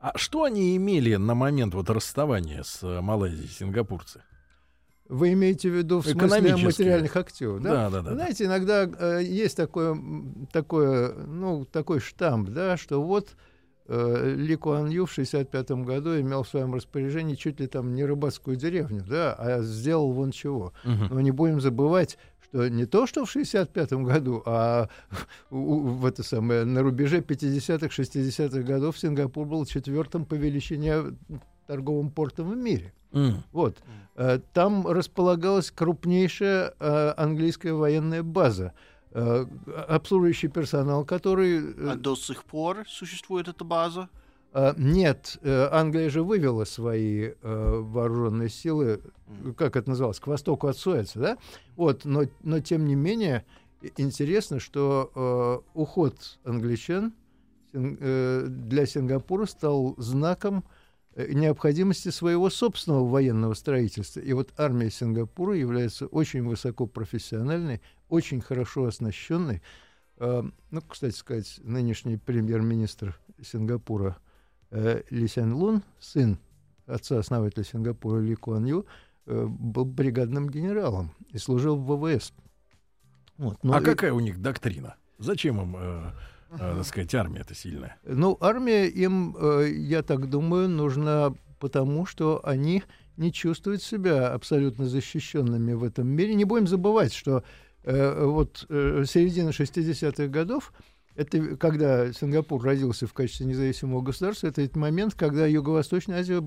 А 0.00 0.18
что 0.18 0.42
они 0.42 0.76
имели 0.76 1.14
на 1.14 1.34
момент 1.34 1.74
вот 1.74 1.88
расставания 1.88 2.62
с 2.64 2.82
Малайзией, 2.82 3.48
сингапурцы? 3.48 4.22
Вы 5.08 5.34
имеете 5.34 5.68
в 5.68 5.74
виду 5.74 6.00
в 6.00 6.06
смысле 6.06 6.56
материальных 6.56 7.16
активов, 7.16 7.62
да? 7.62 7.70
Да, 7.70 7.90
да, 7.90 8.02
да. 8.02 8.14
Знаете, 8.14 8.44
иногда 8.44 8.84
э, 8.84 9.22
есть 9.22 9.56
такое, 9.56 10.00
такое, 10.50 11.12
ну, 11.12 11.66
такой 11.66 12.00
штамп, 12.00 12.48
да, 12.48 12.78
что 12.78 13.02
вот 13.02 13.36
э, 13.86 14.34
Ли 14.34 14.56
Куан 14.56 14.88
Ю 14.88 15.04
в 15.04 15.12
65 15.12 15.72
году 15.82 16.18
имел 16.18 16.42
в 16.42 16.48
своем 16.48 16.74
распоряжении 16.74 17.34
чуть 17.34 17.60
ли 17.60 17.66
там 17.66 17.94
не 17.94 18.04
рыбацкую 18.04 18.56
деревню, 18.56 19.04
да, 19.06 19.34
а 19.34 19.62
сделал 19.62 20.10
вон 20.10 20.30
чего. 20.30 20.72
Угу. 20.84 21.14
Но 21.14 21.20
не 21.20 21.32
будем 21.32 21.60
забывать, 21.60 22.16
что 22.42 22.68
не 22.68 22.86
то, 22.86 23.06
что 23.06 23.26
в 23.26 23.30
65 23.30 23.92
году, 24.04 24.42
а 24.46 24.88
в 25.50 26.06
это 26.06 26.22
самое, 26.22 26.64
на 26.64 26.82
рубеже 26.82 27.18
50-х, 27.18 27.88
60-х 27.88 28.62
годов 28.62 28.98
Сингапур 28.98 29.46
был 29.46 29.66
четвертым 29.66 30.24
по 30.24 30.34
величине 30.34 31.14
торговым 31.66 32.10
портом 32.10 32.50
в 32.50 32.56
мире. 32.56 32.92
Mm. 33.12 33.36
Вот. 33.52 33.78
Mm. 34.16 34.42
Там 34.52 34.86
располагалась 34.86 35.70
крупнейшая 35.70 36.74
э, 36.78 37.14
английская 37.16 37.72
военная 37.72 38.22
база 38.22 38.72
э, 39.12 39.46
обслуживающий 39.88 40.48
персонал, 40.48 41.04
который... 41.04 41.74
А 41.90 41.96
до 41.96 42.16
сих 42.16 42.44
пор 42.44 42.84
существует 42.88 43.48
эта 43.48 43.64
база? 43.64 44.08
Нет, 44.76 45.36
Англия 45.42 46.08
же 46.10 46.22
вывела 46.22 46.64
свои 46.64 47.32
вооруженные 47.42 48.48
силы, 48.48 49.00
как 49.56 49.74
это 49.74 49.90
называлось, 49.90 50.20
к 50.20 50.28
востоку 50.28 50.68
от 50.68 50.76
Суэца, 50.78 51.18
да? 51.18 51.38
Вот, 51.74 52.04
но, 52.04 52.22
но 52.44 52.60
тем 52.60 52.86
не 52.86 52.94
менее 52.94 53.44
интересно, 53.96 54.60
что 54.60 55.64
уход 55.74 56.38
англичан 56.44 57.14
для 57.72 58.86
Сингапура 58.86 59.46
стал 59.46 59.96
знаком 59.98 60.62
Э, 60.62 60.83
необходимости 61.16 62.08
своего 62.10 62.50
собственного 62.50 63.08
военного 63.08 63.54
строительства. 63.54 64.20
И 64.20 64.32
вот 64.32 64.52
армия 64.56 64.90
Сингапура 64.90 65.54
является 65.56 66.06
очень 66.06 66.46
высокопрофессиональной, 66.46 67.80
очень 68.08 68.40
хорошо 68.40 68.86
оснащенной. 68.86 69.62
А, 70.18 70.44
ну, 70.70 70.80
кстати 70.82 71.14
сказать, 71.14 71.60
нынешний 71.62 72.16
премьер-министр 72.16 73.18
Сингапура 73.42 74.16
э, 74.70 75.02
Ли 75.10 75.28
Сян 75.28 75.54
Лун, 75.54 75.82
сын 76.00 76.38
отца-основателя 76.86 77.64
Сингапура 77.64 78.20
Ли 78.20 78.34
Куан 78.34 78.64
Ю, 78.64 78.86
э, 79.26 79.46
был 79.46 79.84
бригадным 79.84 80.48
генералом 80.48 81.12
и 81.30 81.38
служил 81.38 81.76
в 81.76 81.96
ВВС. 81.96 82.32
Вот. 83.36 83.62
Но 83.62 83.74
а 83.74 83.80
и... 83.80 83.84
какая 83.84 84.12
у 84.12 84.20
них 84.20 84.40
доктрина? 84.40 84.96
Зачем 85.18 85.60
им 85.60 85.76
э, 85.76 86.12
так 86.58 86.84
сказать, 86.84 87.14
армия 87.14 87.40
это 87.40 87.54
сильная? 87.54 87.96
Ну, 88.04 88.36
армия 88.40 88.86
им, 88.86 89.36
э, 89.38 89.70
я 89.70 90.02
так 90.02 90.28
думаю, 90.28 90.68
нужна 90.68 91.34
потому, 91.60 92.06
что 92.06 92.40
они 92.44 92.82
не 93.16 93.32
чувствуют 93.32 93.82
себя 93.82 94.32
абсолютно 94.32 94.86
защищенными 94.86 95.72
в 95.72 95.84
этом 95.84 96.08
мире. 96.08 96.34
Не 96.34 96.44
будем 96.44 96.66
забывать, 96.66 97.12
что 97.12 97.44
э, 97.84 98.24
вот 98.24 98.66
э, 98.68 99.04
середина 99.06 99.50
60-х 99.50 100.26
годов 100.28 100.72
это 101.16 101.56
когда 101.56 102.12
Сингапур 102.12 102.62
родился 102.62 103.06
в 103.06 103.12
качестве 103.12 103.46
независимого 103.46 104.02
государства, 104.02 104.48
это 104.48 104.62
этот 104.62 104.76
момент, 104.76 105.14
когда 105.14 105.46
Юго-Восточная 105.46 106.18
Азия 106.18 106.42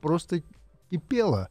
просто 0.00 0.42
кипела 0.90 1.48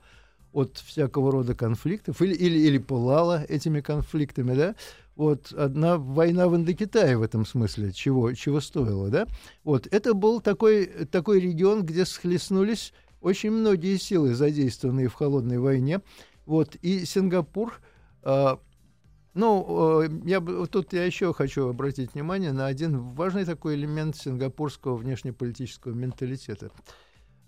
от 0.52 0.78
всякого 0.78 1.32
рода 1.32 1.56
конфликтов 1.56 2.22
или, 2.22 2.34
или, 2.34 2.60
или 2.60 2.78
пылала 2.78 3.44
этими 3.48 3.82
конфликтами, 3.82 4.56
да, 4.56 4.76
вот 5.20 5.52
одна 5.52 5.98
война 5.98 6.48
в 6.48 6.56
Индокитае 6.56 7.18
в 7.18 7.22
этом 7.22 7.46
смысле, 7.46 7.92
чего, 7.92 8.32
чего 8.32 8.62
стоила, 8.62 9.10
да? 9.10 9.28
Вот 9.66 9.86
это 9.92 10.14
был 10.14 10.40
такой, 10.40 10.86
такой 11.12 11.42
регион, 11.42 11.86
где 11.86 12.06
схлестнулись 12.06 12.94
очень 13.20 13.52
многие 13.52 13.98
силы, 13.98 14.34
задействованные 14.34 15.10
в 15.10 15.14
холодной 15.14 15.60
войне. 15.60 16.00
Вот, 16.46 16.76
и 16.76 17.04
Сингапур, 17.04 17.82
э, 18.24 18.56
ну, 19.34 20.04
э, 20.04 20.10
я, 20.24 20.40
тут 20.40 20.94
я 20.94 21.04
еще 21.04 21.34
хочу 21.34 21.68
обратить 21.68 22.14
внимание 22.14 22.54
на 22.54 22.68
один 22.68 23.00
важный 23.10 23.44
такой 23.44 23.76
элемент 23.76 24.16
сингапурского 24.16 24.96
внешнеполитического 24.96 25.92
менталитета. 25.92 26.72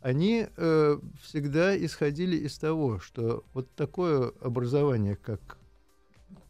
Они 0.02 0.46
э, 0.58 0.98
всегда 1.24 1.78
исходили 1.78 2.36
из 2.36 2.58
того, 2.58 3.00
что 3.00 3.46
вот 3.54 3.74
такое 3.76 4.34
образование, 4.42 5.16
как 5.16 5.61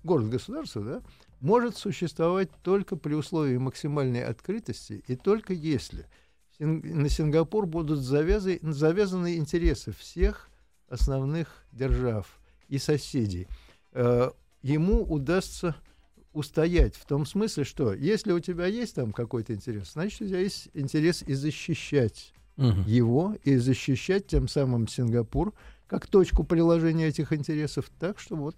город-государство, 0.04 0.84
да, 0.84 1.02
может 1.40 1.78
существовать 1.78 2.50
только 2.64 2.96
при 2.96 3.14
условии 3.14 3.58
максимальной 3.58 4.24
открытости 4.24 5.04
и 5.08 5.16
только 5.16 5.54
если 5.54 6.06
на 6.60 7.10
Сингапур 7.10 7.66
будут 7.66 8.02
завязаны, 8.02 8.60
завязаны 8.62 9.38
интересы 9.38 9.92
всех 9.92 10.50
основных 10.88 11.66
держав 11.72 12.40
и 12.68 12.78
соседей. 12.78 13.48
Э, 13.94 14.30
ему 14.62 15.02
удастся 15.04 15.76
устоять 16.34 16.96
в 16.96 17.06
том 17.06 17.26
смысле, 17.26 17.64
что 17.64 17.94
если 17.94 18.32
у 18.32 18.40
тебя 18.40 18.68
есть 18.68 18.96
там 18.96 19.12
какой-то 19.12 19.54
интерес, 19.54 19.94
значит, 19.94 20.22
у 20.22 20.28
тебя 20.28 20.40
есть 20.40 20.70
интерес 20.74 21.24
и 21.24 21.34
защищать 21.34 22.34
угу. 22.58 22.82
его, 22.86 23.36
и 23.44 23.58
защищать 23.58 24.28
тем 24.28 24.48
самым 24.48 24.88
Сингапур 24.88 25.54
как 25.88 26.08
точку 26.08 26.44
приложения 26.44 27.08
этих 27.08 27.34
интересов. 27.34 27.92
Так 28.00 28.20
что 28.20 28.36
вот 28.36 28.56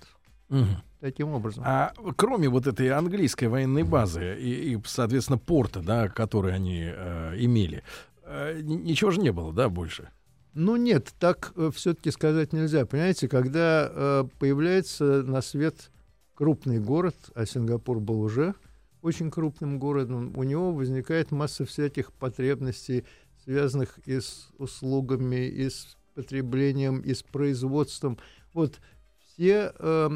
Угу. 0.53 0.67
Таким 0.99 1.29
образом. 1.29 1.63
А 1.65 1.91
кроме 2.15 2.47
вот 2.47 2.67
этой 2.67 2.89
английской 2.89 3.45
военной 3.45 3.83
базы 3.83 4.37
и, 4.39 4.73
и 4.73 4.79
соответственно, 4.85 5.37
порта, 5.37 5.81
да, 5.81 6.07
который 6.07 6.53
они 6.53 6.83
э, 6.85 7.35
имели, 7.39 7.83
э, 8.23 8.61
ничего 8.61 9.11
же 9.11 9.19
не 9.19 9.31
было, 9.31 9.51
да, 9.51 9.67
больше? 9.67 10.09
Ну 10.53 10.75
нет, 10.75 11.13
так 11.19 11.51
э, 11.55 11.71
все-таки 11.75 12.11
сказать 12.11 12.53
нельзя. 12.53 12.85
Понимаете, 12.85 13.27
когда 13.27 13.89
э, 13.91 14.23
появляется 14.39 15.23
на 15.23 15.41
свет 15.41 15.91
крупный 16.35 16.79
город, 16.79 17.15
а 17.35 17.45
Сингапур 17.45 17.99
был 17.99 18.21
уже 18.21 18.53
очень 19.01 19.29
крупным 19.29 19.79
городом, 19.79 20.31
у 20.37 20.43
него 20.43 20.71
возникает 20.71 21.31
масса 21.31 21.65
всяких 21.65 22.13
потребностей, 22.13 23.03
связанных 23.43 23.99
и 24.05 24.19
с 24.21 24.49
услугами, 24.57 25.47
и 25.47 25.69
с 25.69 25.97
потреблением, 26.15 27.01
и 27.01 27.13
с 27.13 27.23
производством. 27.23 28.17
Вот 28.53 28.79
все 29.33 29.73
э, 29.77 30.09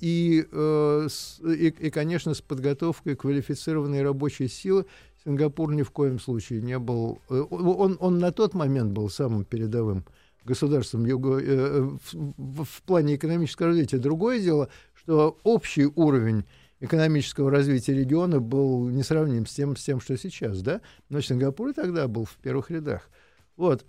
и, 0.00 0.46
э, 0.50 1.06
с, 1.10 1.40
и, 1.40 1.68
и, 1.68 1.90
конечно, 1.90 2.34
с 2.34 2.40
подготовкой 2.40 3.16
квалифицированной 3.16 4.02
рабочей 4.02 4.48
силы 4.48 4.86
Сингапур 5.24 5.74
ни 5.74 5.82
в 5.82 5.90
коем 5.90 6.18
случае 6.18 6.62
не 6.62 6.78
был. 6.78 7.20
Э, 7.28 7.40
он, 7.50 7.96
он 8.00 8.18
на 8.18 8.32
тот 8.32 8.54
момент 8.54 8.92
был 8.92 9.10
самым 9.10 9.44
передовым 9.44 10.04
государством 10.44 11.04
юго, 11.04 11.38
э, 11.38 11.80
в, 11.80 12.64
в 12.64 12.82
плане 12.82 13.16
экономического 13.16 13.68
развития. 13.68 13.98
Другое 13.98 14.40
дело, 14.40 14.70
что 14.94 15.36
общий 15.42 15.86
уровень 15.94 16.44
экономического 16.80 17.50
развития 17.50 17.92
региона 17.92 18.40
был 18.40 18.88
несравним 18.88 19.44
с 19.44 19.52
тем, 19.52 19.76
с 19.76 19.84
тем, 19.84 20.00
что 20.00 20.16
сейчас, 20.16 20.62
да? 20.62 20.80
Но 21.10 21.20
Сингапур 21.20 21.68
и 21.68 21.72
тогда 21.74 22.08
был 22.08 22.24
в 22.24 22.36
первых 22.36 22.70
рядах. 22.70 23.10
Вот. 23.56 23.84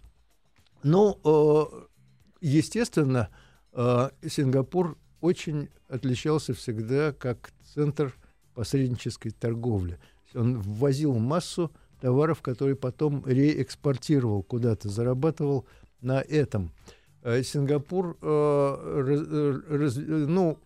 Ну, 0.83 1.17
э, 1.23 1.85
естественно, 2.41 3.29
э, 3.31 3.40
Сингапур 3.73 4.97
очень 5.21 5.69
отличался 5.88 6.53
всегда 6.53 7.13
как 7.13 7.51
центр 7.73 8.13
посреднической 8.53 9.31
торговли. 9.31 9.99
Он 10.34 10.60
ввозил 10.60 11.13
массу 11.13 11.71
товаров, 12.01 12.41
которые 12.41 12.75
потом 12.75 13.23
реэкспортировал 13.25 14.43
куда-то, 14.43 14.89
зарабатывал 14.89 15.65
на 16.01 16.21
этом. 16.21 16.71
Э, 17.21 17.43
Сингапур, 17.43 18.17
раз, 18.21 19.95
ну, 19.97 20.57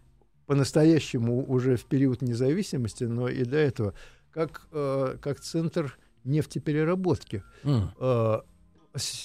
по-настоящему 0.46 1.46
уже 1.46 1.76
в 1.76 1.86
период 1.86 2.22
независимости, 2.22 3.04
но 3.04 3.28
и 3.28 3.44
до 3.44 3.58
этого, 3.58 3.94
как, 4.32 4.68
как 4.70 5.40
центр 5.42 5.98
нефтепереработки. 6.24 7.44
Mm 7.64 8.44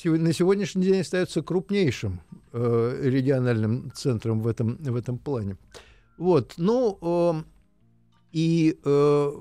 на 0.05 0.33
сегодняшний 0.33 0.85
день 0.85 1.01
остается 1.01 1.43
крупнейшим 1.43 2.21
э, 2.53 3.01
региональным 3.05 3.93
центром 3.93 4.41
в 4.41 4.49
этом, 4.49 4.77
в 4.77 4.97
этом 4.97 5.19
плане. 5.19 5.57
Вот, 6.19 6.55
ну, 6.57 6.99
э, 7.01 7.43
и 8.33 8.79
э, 8.85 9.33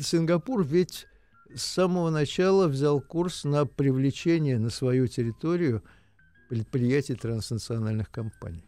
Сингапур 0.00 0.64
ведь 0.64 1.06
с 1.54 1.62
самого 1.62 2.10
начала 2.10 2.66
взял 2.66 3.00
курс 3.00 3.44
на 3.44 3.66
привлечение 3.66 4.58
на 4.58 4.70
свою 4.70 5.06
территорию 5.06 5.82
предприятий 6.48 7.14
транснациональных 7.14 8.10
компаний. 8.10 8.64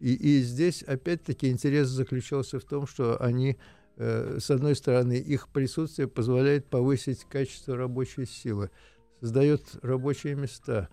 И, 0.00 0.14
и 0.14 0.40
здесь, 0.40 0.82
опять-таки, 0.82 1.50
интерес 1.50 1.88
заключался 1.88 2.58
в 2.58 2.64
том, 2.64 2.86
что 2.86 3.22
они, 3.22 3.58
э, 3.96 4.38
с 4.40 4.50
одной 4.50 4.76
стороны, 4.76 5.18
их 5.18 5.48
присутствие 5.48 6.08
позволяет 6.08 6.66
повысить 6.66 7.26
качество 7.28 7.76
рабочей 7.76 8.24
силы– 8.24 8.70
создает 9.22 9.62
рабочие 9.82 10.34
места, 10.34 10.88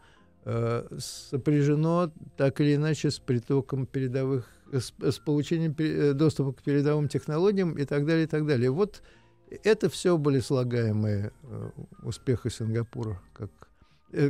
э, 0.46 0.88
сопряжено 1.00 2.12
так 2.38 2.62
или 2.62 2.76
иначе 2.76 3.10
с 3.10 3.18
притоком 3.18 3.88
передовых, 3.88 4.48
с, 4.72 4.94
с 5.02 5.18
получением 5.18 5.76
э, 5.80 6.14
доступа 6.14 6.54
к 6.54 6.62
передовым 6.62 7.10
технологиям 7.10 7.76
и 7.76 7.86
так 7.86 8.06
далее, 8.06 8.26
и 8.26 8.28
так 8.28 8.46
далее. 8.46 8.70
Вот 8.70 9.02
это 9.64 9.90
все 9.90 10.16
были 10.20 10.40
слагаемые 10.40 11.32
э, 11.42 11.70
успеха 12.04 12.52
Сингапура, 12.52 13.20
как, 13.34 13.50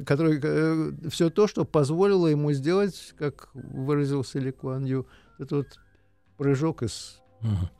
который, 0.05 1.09
все 1.09 1.29
то, 1.29 1.47
что 1.47 1.65
позволило 1.65 2.27
ему 2.27 2.53
сделать, 2.53 3.13
как 3.17 3.49
выразился 3.53 4.39
Ли 4.39 4.53
Куан 4.53 4.85
Ю, 4.85 5.07
этот 5.39 5.51
вот 5.51 5.67
прыжок 6.37 6.83
из 6.83 7.19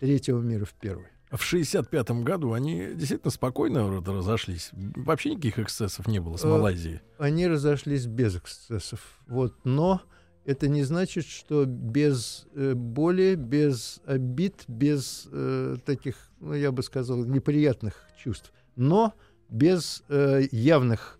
третьего 0.02 0.42
мира 0.42 0.66
в 0.66 0.74
первый. 0.74 1.08
В 1.32 1.44
65 1.44 2.12
году 2.24 2.54
они 2.54 2.88
действительно 2.94 3.32
спокойно 3.32 4.02
разошлись. 4.02 4.72
Вообще 4.74 5.32
никаких 5.32 5.60
эксцессов 5.60 6.08
не 6.08 6.20
было 6.20 6.38
с 6.38 6.44
э, 6.44 6.48
Малайзией. 6.48 7.02
Они 7.20 7.48
разошлись 7.48 8.08
без 8.08 8.36
эксцессов. 8.36 9.00
Вот. 9.28 9.54
Но 9.64 10.02
это 10.46 10.68
не 10.68 10.84
значит, 10.84 11.26
что 11.26 11.66
без 11.66 12.48
э, 12.56 12.74
боли, 12.74 13.36
без 13.36 14.02
обид, 14.06 14.64
без 14.68 15.28
э, 15.32 15.78
таких, 15.86 16.16
ну, 16.40 16.54
я 16.54 16.72
бы 16.72 16.82
сказал, 16.82 17.24
неприятных 17.24 18.08
чувств. 18.18 18.52
Но 18.76 19.14
без 19.50 20.04
э, 20.10 20.48
явных 20.52 21.20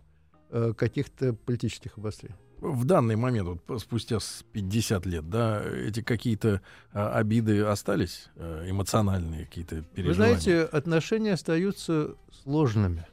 э, 0.50 0.74
каких-то 0.76 1.34
политических 1.34 2.00
обострений 2.00 2.36
в 2.62 2.86
данный 2.86 3.16
момент, 3.16 3.62
вот 3.68 3.82
спустя 3.82 4.20
50 4.52 5.06
лет, 5.06 5.30
да, 5.30 5.64
эти 5.64 6.02
какие-то 6.02 6.62
а, 6.92 7.14
обиды 7.14 7.62
остались, 7.62 8.30
а, 8.36 8.70
эмоциональные 8.70 9.46
какие-то 9.46 9.82
переживания? 9.82 10.08
Вы 10.08 10.14
знаете, 10.14 10.62
отношения 10.64 11.34
остаются 11.34 12.16
сложными. 12.44 13.06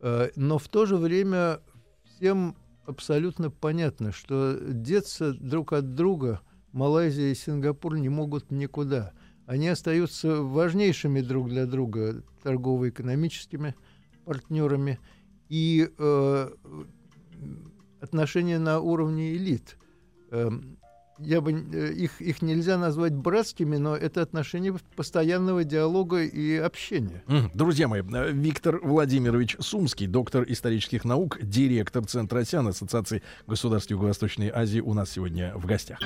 А, 0.00 0.30
но 0.36 0.58
в 0.58 0.68
то 0.68 0.86
же 0.86 0.96
время 0.96 1.60
всем 2.04 2.56
абсолютно 2.86 3.50
понятно, 3.50 4.12
что 4.12 4.58
деться 4.60 5.32
друг 5.32 5.72
от 5.72 5.94
друга 5.94 6.40
Малайзия 6.72 7.30
и 7.30 7.34
Сингапур 7.34 7.96
не 7.96 8.08
могут 8.08 8.50
никуда. 8.50 9.12
Они 9.46 9.68
остаются 9.68 10.42
важнейшими 10.42 11.20
друг 11.20 11.48
для 11.48 11.66
друга 11.66 12.22
торгово-экономическими 12.42 13.74
партнерами. 14.24 14.98
И 15.48 15.90
э, 15.98 16.50
отношения 18.02 18.58
на 18.58 18.80
уровне 18.80 19.34
элит. 19.34 19.78
Эм, 20.30 20.76
я 21.18 21.40
бы 21.40 21.52
э, 21.52 21.92
их, 21.92 22.20
их 22.20 22.42
нельзя 22.42 22.76
назвать 22.76 23.14
братскими, 23.14 23.76
но 23.76 23.96
это 23.96 24.22
отношения 24.22 24.74
постоянного 24.96 25.62
диалога 25.62 26.22
и 26.22 26.56
общения. 26.56 27.22
Друзья 27.54 27.86
мои, 27.86 28.02
э, 28.02 28.32
Виктор 28.32 28.80
Владимирович 28.82 29.56
Сумский, 29.60 30.06
доктор 30.06 30.44
исторических 30.48 31.04
наук, 31.04 31.38
директор 31.40 32.04
Центра 32.04 32.40
АСИАН 32.40 32.68
Ассоциации 32.68 33.22
государств 33.46 33.90
Юго-Восточной 33.90 34.50
Азии, 34.52 34.80
у 34.80 34.94
нас 34.94 35.10
сегодня 35.10 35.52
в 35.54 35.64
гостях. 35.66 36.00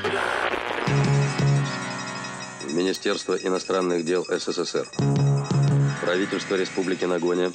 Министерство 2.74 3.34
иностранных 3.34 4.04
дел 4.04 4.24
СССР. 4.24 4.86
Правительство 6.02 6.56
Республики 6.56 7.06
Нагоня 7.06 7.52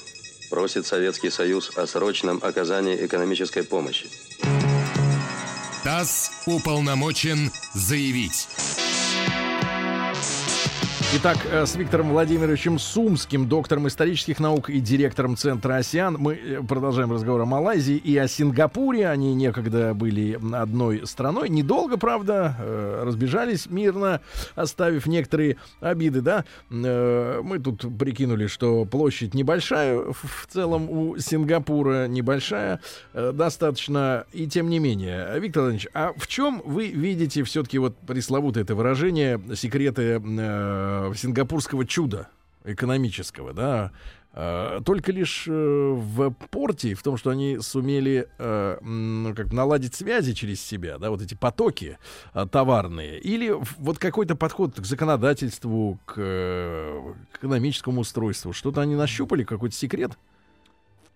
просит 0.51 0.85
Советский 0.85 1.29
Союз 1.31 1.71
о 1.77 1.87
срочном 1.87 2.39
оказании 2.43 3.05
экономической 3.05 3.63
помощи. 3.63 4.07
ТАСС 5.83 6.31
уполномочен 6.45 7.51
заявить. 7.73 8.47
Итак, 11.13 11.39
э, 11.52 11.65
с 11.65 11.76
Виктором 11.76 12.12
Владимировичем 12.12 12.80
Сумским, 12.80 13.50
доктором 13.50 13.86
исторических 13.86 14.39
наук 14.39 14.69
и 14.69 14.80
директором 14.80 15.36
Центра 15.36 15.76
«Осиан», 15.76 16.15
мы 16.17 16.36
э, 16.36 16.62
продолжаем 16.62 17.12
разговор 17.12 17.41
о 17.41 17.45
Малайзии 17.45 17.97
и 17.97 18.17
о 18.17 18.30
Сингапуре. 18.30 19.10
Они 19.10 19.34
некогда 19.36 19.93
были 19.93 20.39
одной 20.54 21.06
страной. 21.06 21.50
Недолго, 21.50 21.97
правда, 21.97 22.56
э, 22.58 23.04
разбежались 23.06 23.65
мирно, 23.65 24.21
оставив 24.56 25.06
некоторые 25.06 25.58
обиды, 25.82 26.21
да. 26.21 26.45
Мы 26.69 27.60
тут 27.62 27.86
прикинули, 28.00 28.47
что 28.47 28.86
площадь 28.86 29.34
небольшая, 29.34 29.97
в 29.97 30.47
целом 30.47 30.89
у 30.89 31.17
Сингапура 31.17 32.08
небольшая, 32.08 32.80
достаточно, 33.13 34.26
и 34.32 34.47
тем 34.47 34.69
не 34.69 34.80
менее. 34.80 35.38
Виктор 35.41 35.63
Владимирович, 35.63 35.89
а 35.93 36.13
в 36.15 36.28
чем 36.28 36.62
вы 36.63 36.88
видите 36.88 37.43
все-таки 37.43 37.80
вот 37.80 37.97
пресловутое 37.97 38.63
это 38.63 38.76
выражение 38.76 39.41
секреты 39.56 40.21
э, 41.09 41.13
сингапурского 41.15 41.85
чуда 41.85 42.29
экономического, 42.63 43.53
да, 43.53 43.91
э, 44.33 44.81
только 44.85 45.11
лишь 45.11 45.45
э, 45.47 45.51
в 45.51 46.31
порте, 46.49 46.93
в 46.93 47.03
том, 47.03 47.17
что 47.17 47.31
они 47.31 47.59
сумели 47.59 48.27
ну, 48.39 49.33
как 49.35 49.51
наладить 49.51 49.95
связи 49.95 50.33
через 50.33 50.61
себя, 50.61 50.97
да, 50.97 51.09
вот 51.09 51.21
эти 51.21 51.33
потоки 51.33 51.97
товарные, 52.51 53.19
или 53.19 53.55
вот 53.77 53.97
какой-то 53.97 54.35
подход 54.35 54.79
к 54.79 54.85
законодательству, 54.85 55.99
к, 56.05 56.13
к 56.13 57.37
экономическому 57.37 58.01
устройству, 58.01 58.53
что-то 58.53 58.81
они 58.81 58.95
нащупали, 58.95 59.43
какой-то 59.43 59.75
секрет? 59.75 60.11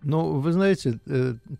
Ну, 0.02 0.40
вы 0.40 0.52
знаете, 0.52 1.00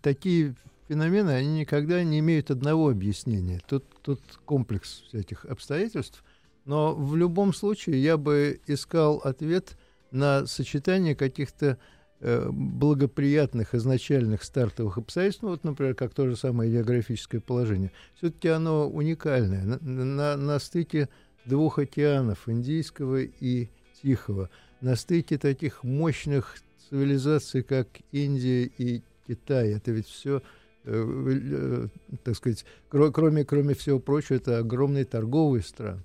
такие 0.02 0.54
феномены, 0.88 1.30
они 1.30 1.60
никогда 1.60 2.02
не 2.04 2.20
имеют 2.20 2.50
одного 2.50 2.90
объяснения. 2.90 3.60
Тут, 3.66 3.84
тут 4.02 4.20
комплекс 4.44 5.02
всяких 5.08 5.44
обстоятельств– 5.44 6.22
но 6.66 6.94
в 6.94 7.16
любом 7.16 7.54
случае 7.54 8.02
я 8.02 8.16
бы 8.16 8.60
искал 8.66 9.18
ответ 9.18 9.78
на 10.10 10.46
сочетание 10.46 11.14
каких-то 11.14 11.78
э, 12.20 12.48
благоприятных 12.50 13.74
изначальных 13.74 14.42
стартовых 14.42 14.98
обстоятельств, 14.98 15.42
ну, 15.42 15.50
вот, 15.50 15.64
например, 15.64 15.94
как 15.94 16.12
то 16.12 16.28
же 16.28 16.36
самое 16.36 16.70
географическое 16.70 17.40
положение. 17.40 17.92
Все-таки 18.16 18.48
оно 18.48 18.88
уникальное. 18.88 19.64
На, 19.64 19.78
на, 19.78 20.36
на 20.36 20.58
стыке 20.58 21.08
двух 21.44 21.78
океанов, 21.78 22.48
Индийского 22.48 23.22
и 23.22 23.68
Тихого, 24.02 24.50
на 24.80 24.96
стыке 24.96 25.38
таких 25.38 25.84
мощных 25.84 26.56
цивилизаций, 26.90 27.62
как 27.62 27.88
Индия 28.10 28.64
и 28.64 29.02
Китай. 29.26 29.70
Это 29.70 29.92
ведь 29.92 30.08
все 30.08 30.42
э, 30.84 30.92
э, 30.92 31.86
так 32.24 32.34
сказать, 32.34 32.64
кроме, 32.88 33.44
кроме 33.44 33.74
всего 33.74 34.00
прочего, 34.00 34.36
это 34.36 34.58
огромные 34.58 35.04
торговые 35.04 35.62
страны. 35.62 36.02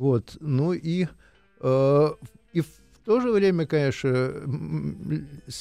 Вот. 0.00 0.38
Ну 0.40 0.72
и, 0.72 1.08
э, 1.60 2.08
и 2.54 2.60
в 2.62 2.68
то 3.04 3.20
же 3.20 3.30
время, 3.32 3.66
конечно, 3.66 4.32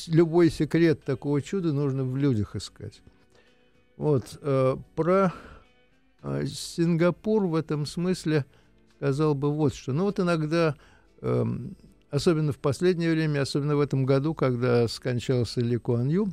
любой 0.08 0.50
секрет 0.50 1.04
такого 1.04 1.42
чуда 1.42 1.74
нужно 1.74 2.06
в 2.06 2.16
людях 2.16 2.56
искать. 2.56 3.02
Вот. 3.98 4.40
э, 4.42 4.78
про 4.96 5.34
э, 6.24 6.46
Сингапур 6.46 7.48
в 7.48 7.56
этом 7.56 7.86
смысле 7.86 8.46
сказал 8.96 9.36
бы 9.36 9.52
вот 9.52 9.76
что. 9.76 9.92
Ну 9.92 10.06
вот 10.06 10.22
иногда, 10.22 10.78
эм, 11.20 11.76
особенно 12.10 12.54
в 12.54 12.60
последнее 12.60 13.12
время, 13.12 13.42
особенно 13.42 13.76
в 13.76 13.82
этом 13.82 14.06
году, 14.06 14.34
когда 14.34 14.88
скончался 14.88 15.60
Ли 15.60 15.76
Куан 15.76 16.08
Ю, 16.08 16.30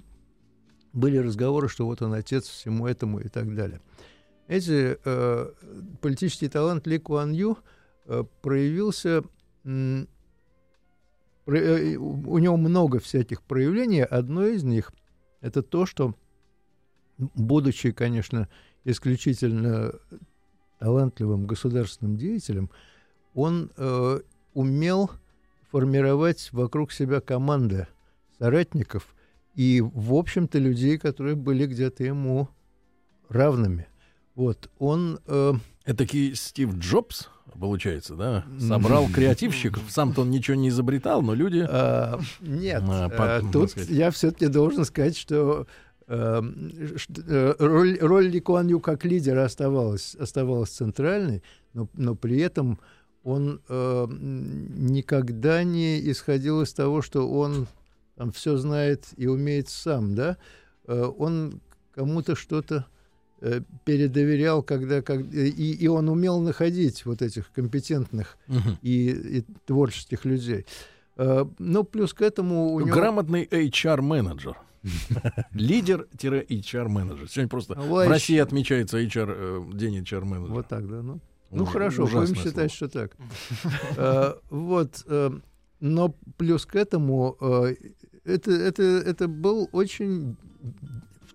были 0.93 1.17
разговоры, 1.17 1.69
что 1.69 1.87
вот 1.87 2.03
он 2.03 2.13
отец 2.13 2.47
всему 2.47 2.87
этому 2.87 3.19
и 3.19 3.27
так 3.27 3.53
далее. 3.57 3.81
Эти 4.47 4.97
э, 5.05 5.51
политический 6.01 6.49
талант 6.49 6.87
Ли 6.87 7.01
Куан 7.01 7.33
Ю 7.33 7.59
э, 7.59 7.76
проявился 8.43 9.23
м, 9.65 10.09
про- 11.45 11.59
э, 11.59 11.97
у 11.97 12.39
него 12.39 12.57
много 12.57 12.99
всяких 12.99 13.43
проявлений. 13.43 14.03
Одно 14.03 14.47
из 14.47 14.65
них 14.65 14.93
это 15.41 15.63
то, 15.63 15.87
что, 15.87 16.15
будучи, 17.19 17.93
конечно, 17.93 18.49
исключительно 18.85 19.93
талантливым 20.79 21.47
государственным 21.47 22.17
деятелем, 22.17 22.71
он 23.35 23.71
э, 23.77 24.21
умел 24.55 25.11
формировать 25.71 26.51
вокруг 26.53 26.93
себя 26.93 27.21
команды 27.21 27.87
соратников 28.39 29.15
и, 29.55 29.81
в 29.81 30.15
общем-то, 30.15 30.59
людей, 30.59 30.99
которые 30.99 31.35
были 31.35 31.67
где-то 31.67 32.05
ему 32.05 32.49
равными. 33.29 33.87
Вот, 34.37 34.71
он... 34.79 35.19
э, 35.27 35.55
Этакий 35.87 36.35
Стив 36.37 36.75
Джобс, 36.77 37.29
получается, 37.59 38.15
да? 38.15 38.45
Собрал 38.61 39.09
креативщиков. 39.09 39.83
Сам-то 39.89 40.21
он 40.23 40.31
ничего 40.31 40.57
не 40.57 40.69
изобретал, 40.69 41.23
но 41.23 41.33
люди... 41.35 41.65
А, 41.69 42.21
нет, 42.41 42.83
А, 42.87 43.07
а, 43.07 43.09
по- 43.09 43.17
так 43.17 43.51
тут 43.51 43.77
я 43.89 44.11
все-таки 44.11 44.47
должен 44.49 44.85
сказать, 44.85 45.17
что 45.17 45.67
ш- 46.09 46.13
э, 47.27 47.55
роль, 47.59 47.99
роль 48.01 48.27
Ли 48.29 48.41
Куан 48.41 48.69
Ю 48.69 48.79
как 48.81 49.05
лидера 49.05 49.45
оставалась, 49.45 50.15
оставалась 50.15 50.71
центральной, 50.71 51.43
но, 51.73 51.89
но 51.95 52.15
при 52.15 52.39
этом 52.41 52.79
он 53.25 53.61
э, 53.69 54.07
никогда 54.77 55.65
не 55.65 55.99
исходил 56.11 56.63
из 56.63 56.73
того, 56.73 57.03
что 57.03 57.29
он 57.29 57.67
там 58.17 58.33
все 58.33 58.57
знает 58.57 59.07
и 59.17 59.27
умеет 59.27 59.69
сам, 59.69 60.15
да? 60.15 60.37
Э, 60.87 61.11
он 61.19 61.61
кому-то 61.93 62.37
что-то 62.37 62.77
э, 62.77 62.83
передоверял, 63.85 64.63
когда, 64.63 65.03
как, 65.03 65.21
и, 65.21 65.73
и 65.73 65.87
он 65.89 66.09
умел 66.09 66.41
находить 66.41 67.05
вот 67.05 67.23
этих 67.23 67.51
компетентных 67.53 68.37
Мгм. 68.49 68.79
и, 68.83 69.11
и 69.39 69.45
творческих 69.67 70.25
людей. 70.25 70.65
Э, 71.17 71.45
Ну, 71.59 71.85
плюс 71.85 72.13
к 72.15 72.23
этому 72.23 72.73
у 72.73 72.81
него... 72.81 72.95
Грамотный 72.95 73.45
HR-менеджер. 73.45 74.57
Лидер-HR-менеджер. 75.53 77.29
Сегодня 77.29 77.49
просто 77.49 77.75
в 77.75 78.09
России 78.09 78.39
отмечается 78.39 78.99
HR, 78.99 79.71
э, 79.73 79.77
день 79.77 79.99
HR-менеджера. 79.99 80.55
Вот 80.55 80.69
так, 80.69 80.89
да, 80.89 81.03
ну. 81.03 81.21
Ну, 81.51 81.65
хорошо, 81.65 82.07
будем 82.07 82.35
считать, 82.35 82.73
что 82.73 82.89
так. 82.89 83.17
Э, 83.97 84.35
Вот, 84.51 85.05
э, 85.07 85.31
но 85.81 86.15
плюс 86.37 86.67
к 86.67 86.75
этому, 86.77 87.37
э, 87.41 87.75
это, 88.25 88.51
это, 88.51 88.83
это 88.83 89.29
был 89.29 89.69
очень, 89.73 90.37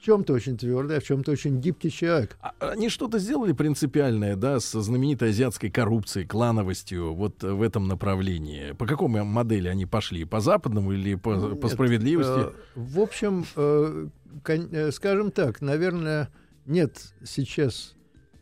чем-то 0.01 0.33
очень 0.33 0.57
твердый, 0.57 0.97
а 0.97 0.99
в 0.99 1.03
чем-то 1.03 1.31
очень 1.31 1.59
гибкий 1.59 1.91
человек. 1.91 2.37
А 2.41 2.53
Они 2.59 2.89
что-то 2.89 3.19
сделали 3.19 3.53
принципиальное, 3.53 4.35
да, 4.35 4.59
со 4.59 4.81
знаменитой 4.81 5.29
азиатской 5.29 5.69
коррупцией, 5.69 6.25
клановостью, 6.25 7.13
вот 7.13 7.43
в 7.43 7.61
этом 7.61 7.87
направлении. 7.87 8.71
По 8.73 8.85
какой 8.87 9.07
м- 9.07 9.27
модели 9.27 9.67
они 9.67 9.85
пошли? 9.85 10.25
По 10.25 10.39
западному 10.39 10.91
или 10.91 11.15
по, 11.15 11.35
по 11.55 11.65
Нет, 11.65 11.73
справедливости? 11.73 12.47
э, 12.47 12.51
В 12.75 12.99
общем, 12.99 13.45
э, 13.55 14.07
э, 14.47 14.91
скажем 14.91 15.31
так, 15.31 15.61
наверное, 15.61 16.29
нет 16.65 17.13
сейчас 17.23 17.95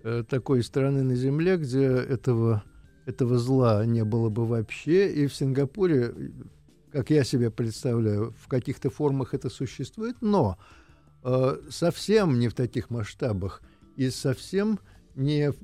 э, 0.03 0.23
такой 0.29 0.63
страны 0.63 1.03
на 1.03 1.15
Земле, 1.15 1.57
где 1.57 1.83
этого, 1.85 2.63
этого 3.05 3.37
зла 3.37 3.85
не 3.85 4.05
было 4.05 4.29
бы 4.29 4.45
вообще. 4.45 5.11
И 5.11 5.27
в 5.27 5.33
Сингапуре, 5.35 6.13
как 6.93 7.09
я 7.09 7.23
себе 7.25 7.51
представляю, 7.51 8.33
в 8.41 8.47
каких-то 8.47 8.89
формах 8.89 9.33
это 9.33 9.49
существует, 9.49 10.15
но 10.21 10.57
совсем 11.69 12.39
не 12.39 12.47
в 12.47 12.53
таких 12.53 12.89
масштабах 12.89 13.61
и 13.95 14.09
совсем 14.09 14.79
не 15.15 15.51
в 15.51 15.57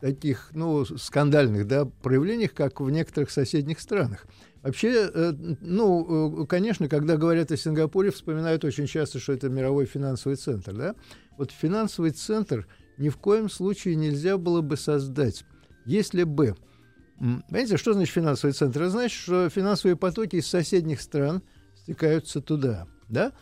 таких, 0.00 0.50
ну, 0.54 0.84
скандальных, 0.84 1.66
да, 1.66 1.84
проявлениях, 1.84 2.54
как 2.54 2.80
в 2.80 2.90
некоторых 2.90 3.30
соседних 3.30 3.80
странах. 3.80 4.26
Вообще, 4.62 5.10
э, 5.12 5.32
ну, 5.60 6.42
э, 6.42 6.46
конечно, 6.46 6.88
когда 6.88 7.16
говорят 7.16 7.50
о 7.52 7.56
Сингапуре, 7.56 8.10
вспоминают 8.10 8.64
очень 8.64 8.86
часто, 8.86 9.18
что 9.18 9.32
это 9.32 9.48
мировой 9.48 9.86
финансовый 9.86 10.36
центр, 10.36 10.72
да? 10.72 10.94
Вот 11.38 11.50
финансовый 11.50 12.10
центр 12.10 12.66
ни 12.98 13.08
в 13.08 13.16
коем 13.16 13.48
случае 13.48 13.94
нельзя 13.96 14.36
было 14.36 14.60
бы 14.60 14.76
создать, 14.76 15.44
если 15.86 16.24
бы... 16.24 16.56
Понимаете, 17.18 17.76
что 17.76 17.92
значит 17.92 18.14
финансовый 18.14 18.52
центр? 18.52 18.82
Это 18.82 18.90
значит, 18.90 19.18
что 19.20 19.48
финансовые 19.50 19.96
потоки 19.96 20.36
из 20.36 20.46
соседних 20.46 21.02
стран 21.02 21.42
стекаются 21.76 22.40
туда, 22.40 22.86
да? 23.10 23.32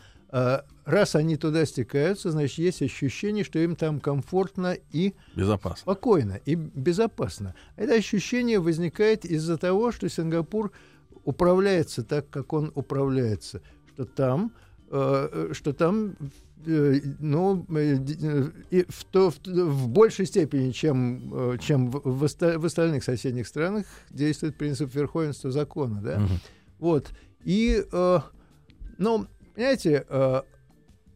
Раз 0.89 1.15
они 1.15 1.37
туда 1.37 1.65
стекаются, 1.65 2.31
значит, 2.31 2.57
есть 2.57 2.81
ощущение, 2.81 3.43
что 3.43 3.59
им 3.59 3.75
там 3.75 3.99
комфортно 3.99 4.75
и 4.91 5.13
Безопасно. 5.35 5.77
спокойно 5.81 6.39
и 6.45 6.55
безопасно. 6.55 7.53
Это 7.75 7.93
ощущение 7.93 8.59
возникает 8.59 9.23
из-за 9.23 9.57
того, 9.57 9.91
что 9.91 10.09
Сингапур 10.09 10.71
управляется 11.25 12.03
так, 12.03 12.27
как 12.31 12.53
он 12.53 12.71
управляется, 12.73 13.61
что 13.93 14.05
там, 14.05 14.51
э, 14.89 15.49
что 15.53 15.73
там, 15.73 16.15
э, 16.65 16.99
ну, 17.19 17.65
э, 17.69 18.49
и 18.71 18.83
в, 18.89 19.03
то, 19.05 19.29
в, 19.29 19.37
в 19.45 19.87
большей 19.89 20.25
степени, 20.25 20.71
чем, 20.71 21.51
э, 21.53 21.57
чем 21.59 21.91
в, 21.91 22.01
в 22.03 22.23
оста- 22.23 22.57
в 22.57 22.65
остальных 22.65 23.03
соседних 23.03 23.45
странах, 23.47 23.85
действует 24.09 24.57
принцип 24.57 24.93
верховенства 24.95 25.51
закона, 25.51 26.01
да. 26.01 26.19
Мгм. 26.19 26.39
Вот. 26.79 27.11
И, 27.43 27.83
э, 27.91 28.19
ну, 28.97 29.27
понимаете, 29.53 30.03
э, 30.09 30.41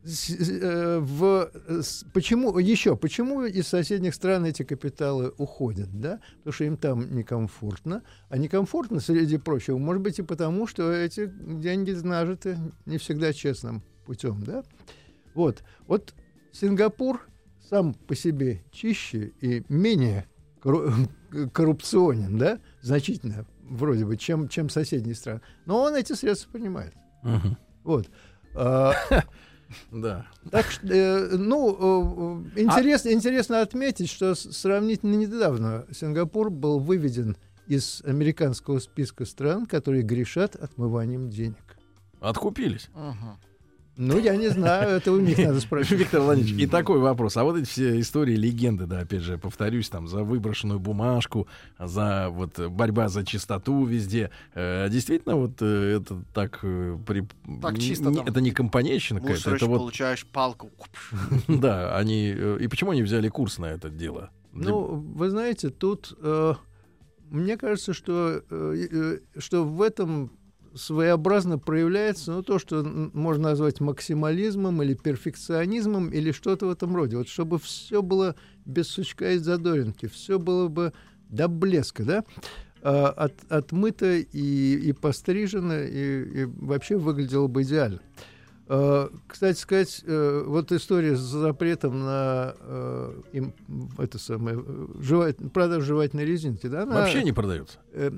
в, 0.06 1.50
с- 1.82 2.04
почему 2.14 2.58
еще, 2.58 2.96
почему 2.96 3.44
из 3.46 3.68
соседних 3.68 4.14
стран 4.16 4.46
эти 4.46 4.64
капиталы 4.64 5.34
уходят, 5.38 5.90
да? 6.00 6.20
Потому 6.40 6.54
что 6.54 6.64
им 6.66 6.78
там 6.78 7.16
некомфортно. 7.16 8.04
А 8.30 8.38
некомфортно, 8.38 9.00
среди 9.00 9.38
прочего, 9.38 9.78
может 9.78 10.02
быть 10.04 10.20
и 10.20 10.24
потому, 10.24 10.68
что 10.68 10.92
эти 10.92 11.28
деньги 11.28 11.92
нажиты 11.92 12.58
не 12.86 12.98
всегда 12.98 13.32
честным 13.34 13.82
путем, 14.06 14.44
да? 14.44 14.64
Вот. 15.34 15.64
Вот 15.88 16.14
Сингапур 16.52 17.22
сам 17.70 17.94
по 17.94 18.14
себе 18.16 18.64
чище 18.72 19.32
и 19.42 19.64
менее 19.70 20.26
корру- 20.62 21.10
коррупционен, 21.54 22.38
да? 22.38 22.60
Значительно, 22.82 23.46
вроде 23.64 24.06
бы, 24.06 24.18
чем, 24.18 24.50
чем 24.50 24.70
соседние 24.70 25.16
страны. 25.16 25.40
Но 25.66 25.82
он 25.82 25.96
эти 25.96 26.14
средства 26.14 26.52
понимает. 26.52 26.94
Мгм. 27.24 27.58
Вот. 27.84 28.10
А, 29.92 29.96
Да. 29.96 30.26
так 30.52 30.72
что, 30.72 30.88
э, 30.88 31.38
ну, 31.38 32.44
э, 32.56 32.60
э, 32.60 32.62
интересно, 32.62 33.10
интересно 33.12 33.62
отметить, 33.62 34.10
что 34.10 34.36
сравнительно 34.36 35.16
недавно 35.16 35.86
Сингапур 35.92 36.50
был 36.50 36.80
выведен 36.80 37.36
из 37.68 38.02
американского 38.06 38.80
списка 38.80 39.26
стран, 39.26 39.66
которые 39.66 40.04
грешат 40.04 40.56
отмыванием 40.56 41.30
денег. 41.30 41.78
Откупились. 42.20 42.90
Ну, 43.96 44.18
я 44.18 44.36
не 44.36 44.48
знаю, 44.50 44.98
это 44.98 45.12
у 45.12 45.20
них 45.20 45.38
надо 45.38 45.60
спросить. 45.60 45.92
Виктор 46.00 46.22
Владимирович, 46.22 46.64
и 46.64 46.68
такой 46.68 47.00
вопрос. 47.00 47.38
А 47.38 47.44
вот 47.44 47.58
эти 47.58 47.66
все 47.68 48.00
истории, 48.00 48.36
легенды, 48.36 48.86
да, 48.88 49.00
опять 49.02 49.22
же, 49.22 49.38
повторюсь, 49.38 49.90
там, 49.90 50.08
за 50.08 50.24
выброшенную 50.24 50.80
бумажку, 50.80 51.48
за 51.78 52.30
вот 52.32 52.58
борьба 52.70 53.10
за 53.10 53.24
чистоту 53.24 53.86
везде. 53.86 54.32
Э, 54.56 54.90
действительно, 54.90 55.36
вот 55.36 55.62
э, 55.62 55.98
это 56.02 56.24
так... 56.34 56.60
э, 56.64 56.98
при- 57.06 57.28
Так 57.62 57.78
чисто 57.78 58.10
не- 58.10 58.16
там. 58.18 58.28
Это 58.28 58.42
не 58.42 58.52
компанейщина 58.52 59.20
какая-то, 59.22 59.56
это 59.56 59.66
вот... 59.68 59.78
получаешь 59.78 60.26
палку. 60.26 60.72
Да, 61.48 61.96
они... 61.96 62.34
э, 62.36 62.58
И 62.62 62.68
почему 62.68 62.92
они 62.92 63.04
взяли 63.04 63.30
курс 63.30 63.60
на 63.60 63.68
это 63.68 63.90
дело? 63.90 64.32
Для- 64.54 64.70
Ну, 64.72 64.86
вы 65.16 65.30
знаете, 65.30 65.70
тут 65.70 66.18
э, 66.20 66.54
мне 67.30 67.58
кажется, 67.58 67.94
что, 67.94 68.42
э, 68.50 68.88
э, 68.92 69.40
что 69.40 69.64
в 69.66 69.82
этом 69.82 70.32
своеобразно 70.76 71.60
проявляется 71.60 72.32
ну, 72.32 72.44
то, 72.44 72.60
что 72.60 72.84
можно 73.14 73.50
назвать 73.50 73.80
максимализмом 73.80 74.82
или 74.82 74.94
перфекционизмом 74.94 76.10
или 76.10 76.32
что-то 76.32 76.68
в 76.68 76.72
этом 76.72 76.96
роде. 76.96 77.18
Вот 77.18 77.28
чтобы 77.28 77.60
все 77.60 78.02
было 78.02 78.36
без 78.66 78.88
сучка 78.88 79.32
и 79.34 79.38
задоринки, 79.38 80.08
все 80.08 80.40
было 80.40 80.68
бы 80.68 80.94
до 81.30 81.48
блеска, 81.48 82.04
да? 82.04 82.24
А, 82.82 83.10
от, 83.10 83.34
отмыто 83.50 84.14
и, 84.14 84.76
и 84.76 84.92
пострижено, 84.94 85.80
и, 85.80 86.42
и 86.42 86.46
вообще 86.46 86.98
выглядело 86.98 87.48
бы 87.48 87.62
идеально. 87.64 88.00
Э, 88.68 89.10
Кстати 89.28 89.58
сказать, 89.60 90.04
э, 90.06 90.44
вот 90.46 90.72
история 90.72 91.16
с 91.16 91.20
запретом 91.20 92.00
на 92.00 92.56
э, 92.60 93.22
им- 93.34 93.54
это 93.98 94.18
самое, 94.20 94.58
э, 94.66 94.88
жевать- 95.02 95.38
продажу 95.54 95.86
жевательной 95.86 96.26
резинки, 96.26 96.68
да, 96.68 96.84
она, 96.84 96.96
Вообще 97.02 97.24
не 97.24 97.32
продается. 97.34 97.78
э, 97.92 98.12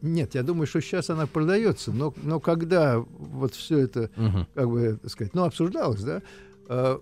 нет, 0.00 0.34
я 0.34 0.42
думаю, 0.42 0.66
что 0.66 0.80
сейчас 0.80 1.10
она 1.10 1.26
продается, 1.26 1.92
но, 1.92 2.14
но 2.22 2.40
когда 2.40 2.98
вот 2.98 3.54
все 3.54 3.78
это, 3.78 4.10
Мгм. 4.16 4.46
как 4.54 4.68
бы 4.70 4.98
так 5.02 5.10
сказать, 5.10 5.34
ну, 5.34 5.44
обсуждалось, 5.44 6.02
да, 6.02 6.22
э, 6.68 6.98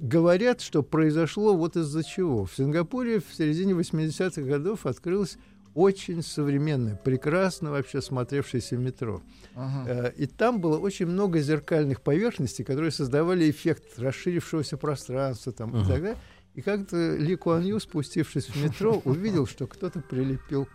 говорят, 0.00 0.60
что 0.60 0.82
произошло 0.82 1.56
вот 1.56 1.76
из-за 1.76 2.02
чего. 2.04 2.44
В 2.46 2.54
Сингапуре 2.56 3.20
в 3.20 3.34
середине 3.34 3.72
80-х 3.74 4.42
годов 4.42 4.86
открылось 4.86 5.36
очень 5.74 6.22
современное, 6.22 6.94
прекрасно 6.94 7.70
вообще 7.72 8.00
смотревшееся 8.00 8.76
метро. 8.76 9.22
Э, 9.56 10.12
И 10.16 10.26
там 10.26 10.60
было 10.60 10.78
очень 10.78 11.06
много 11.06 11.40
зеркальных 11.40 12.00
поверхностей, 12.00 12.64
которые 12.64 12.92
создавали 12.92 13.50
эффект 13.50 13.98
расширившегося 13.98 14.76
пространства 14.76 15.52
там, 15.52 15.70
и 15.70 15.78
Мгм. 15.80 15.88
так 15.88 16.00
далее. 16.02 16.18
И 16.54 16.60
как-то 16.62 17.16
Ли 17.16 17.34
Куан 17.34 17.64
Ю, 17.64 17.80
спустившись 17.80 18.46
в 18.48 18.62
метро, 18.62 19.02
увидел, 19.04 19.46
что 19.46 19.66
кто-то 19.66 20.00
прилепил 20.00 20.68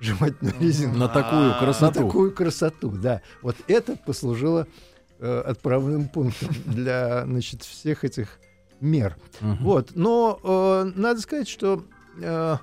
жевательную 0.00 0.54
резинку 0.60 0.96
На 0.96 1.08
такую 1.08 1.50
А, 1.50 1.54
на 1.54 1.58
красоту. 1.58 2.00
такую 2.00 2.32
красоту, 2.32 2.90
да. 2.90 3.22
Вот 3.42 3.56
это 3.68 3.96
послужило 3.96 4.66
э, 5.18 5.40
отправным 5.46 6.08
пунктом 6.08 6.50
для, 6.66 7.24
значит, 7.24 7.62
всех 7.62 8.04
этих 8.04 8.38
мер. 8.80 9.16
Мгм. 9.40 9.64
Вот, 9.64 9.92
но 9.94 10.38
э, 10.42 10.92
надо 10.94 11.20
сказать, 11.20 11.48
что 11.48 11.84
э, 12.20 12.56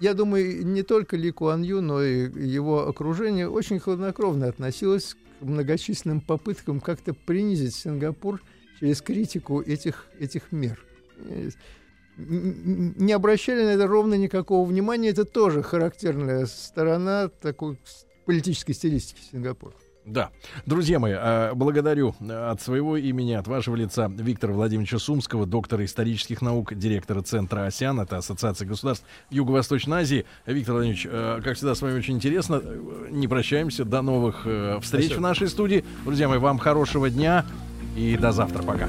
я 0.00 0.14
думаю, 0.14 0.66
не 0.66 0.82
только 0.82 1.16
Ли 1.16 1.30
Куан 1.30 1.62
Ю, 1.62 1.80
но 1.80 2.02
и 2.02 2.28
его 2.44 2.88
окружение 2.88 3.48
очень 3.48 3.78
хладнокровно 3.78 4.48
относилось 4.48 5.14
к 5.14 5.44
многочисленным 5.44 6.20
попыткам 6.20 6.80
как-то 6.80 7.14
принизить 7.14 7.74
Сингапур 7.74 8.40
через 8.80 9.00
критику 9.00 9.60
этих, 9.60 10.06
этих 10.18 10.50
мер. 10.50 10.84
Не 12.16 13.12
обращали 13.12 13.64
на 13.64 13.70
это 13.70 13.86
ровно 13.86 14.14
никакого 14.14 14.66
внимания. 14.68 15.08
Это 15.08 15.24
тоже 15.24 15.62
характерная 15.62 16.46
сторона 16.46 17.28
такой 17.28 17.78
политической 18.26 18.72
стилистики 18.72 19.20
Сингапура. 19.30 19.74
Да. 20.04 20.30
Друзья 20.66 20.98
мои, 20.98 21.14
э, 21.16 21.52
благодарю 21.54 22.14
э, 22.20 22.50
от 22.50 22.60
своего 22.60 22.96
имени, 22.96 23.32
от 23.34 23.46
вашего 23.46 23.76
лица 23.76 24.08
Виктора 24.08 24.52
Владимировича 24.52 24.98
Сумского, 24.98 25.46
доктора 25.46 25.84
исторических 25.84 26.42
наук, 26.42 26.74
директора 26.74 27.22
Центра 27.22 27.66
АСИАН, 27.66 28.00
это 28.00 28.16
Ассоциация 28.16 28.66
государств 28.66 29.06
Юго-Восточной 29.30 29.98
Азии. 29.98 30.24
Виктор 30.44 30.74
Владимирович, 30.74 31.06
э, 31.08 31.40
как 31.44 31.56
всегда, 31.56 31.76
с 31.76 31.82
вами 31.82 31.98
очень 31.98 32.14
интересно. 32.16 32.60
Не 33.10 33.28
прощаемся. 33.28 33.84
До 33.84 34.02
новых 34.02 34.42
э, 34.44 34.80
встреч 34.82 35.04
Спасибо. 35.04 35.18
в 35.18 35.22
нашей 35.22 35.48
студии. 35.48 35.84
Друзья 36.04 36.28
мои, 36.28 36.38
вам 36.38 36.58
хорошего 36.58 37.08
дня 37.08 37.46
и 37.96 38.16
до 38.16 38.32
завтра. 38.32 38.62
Пока. 38.62 38.88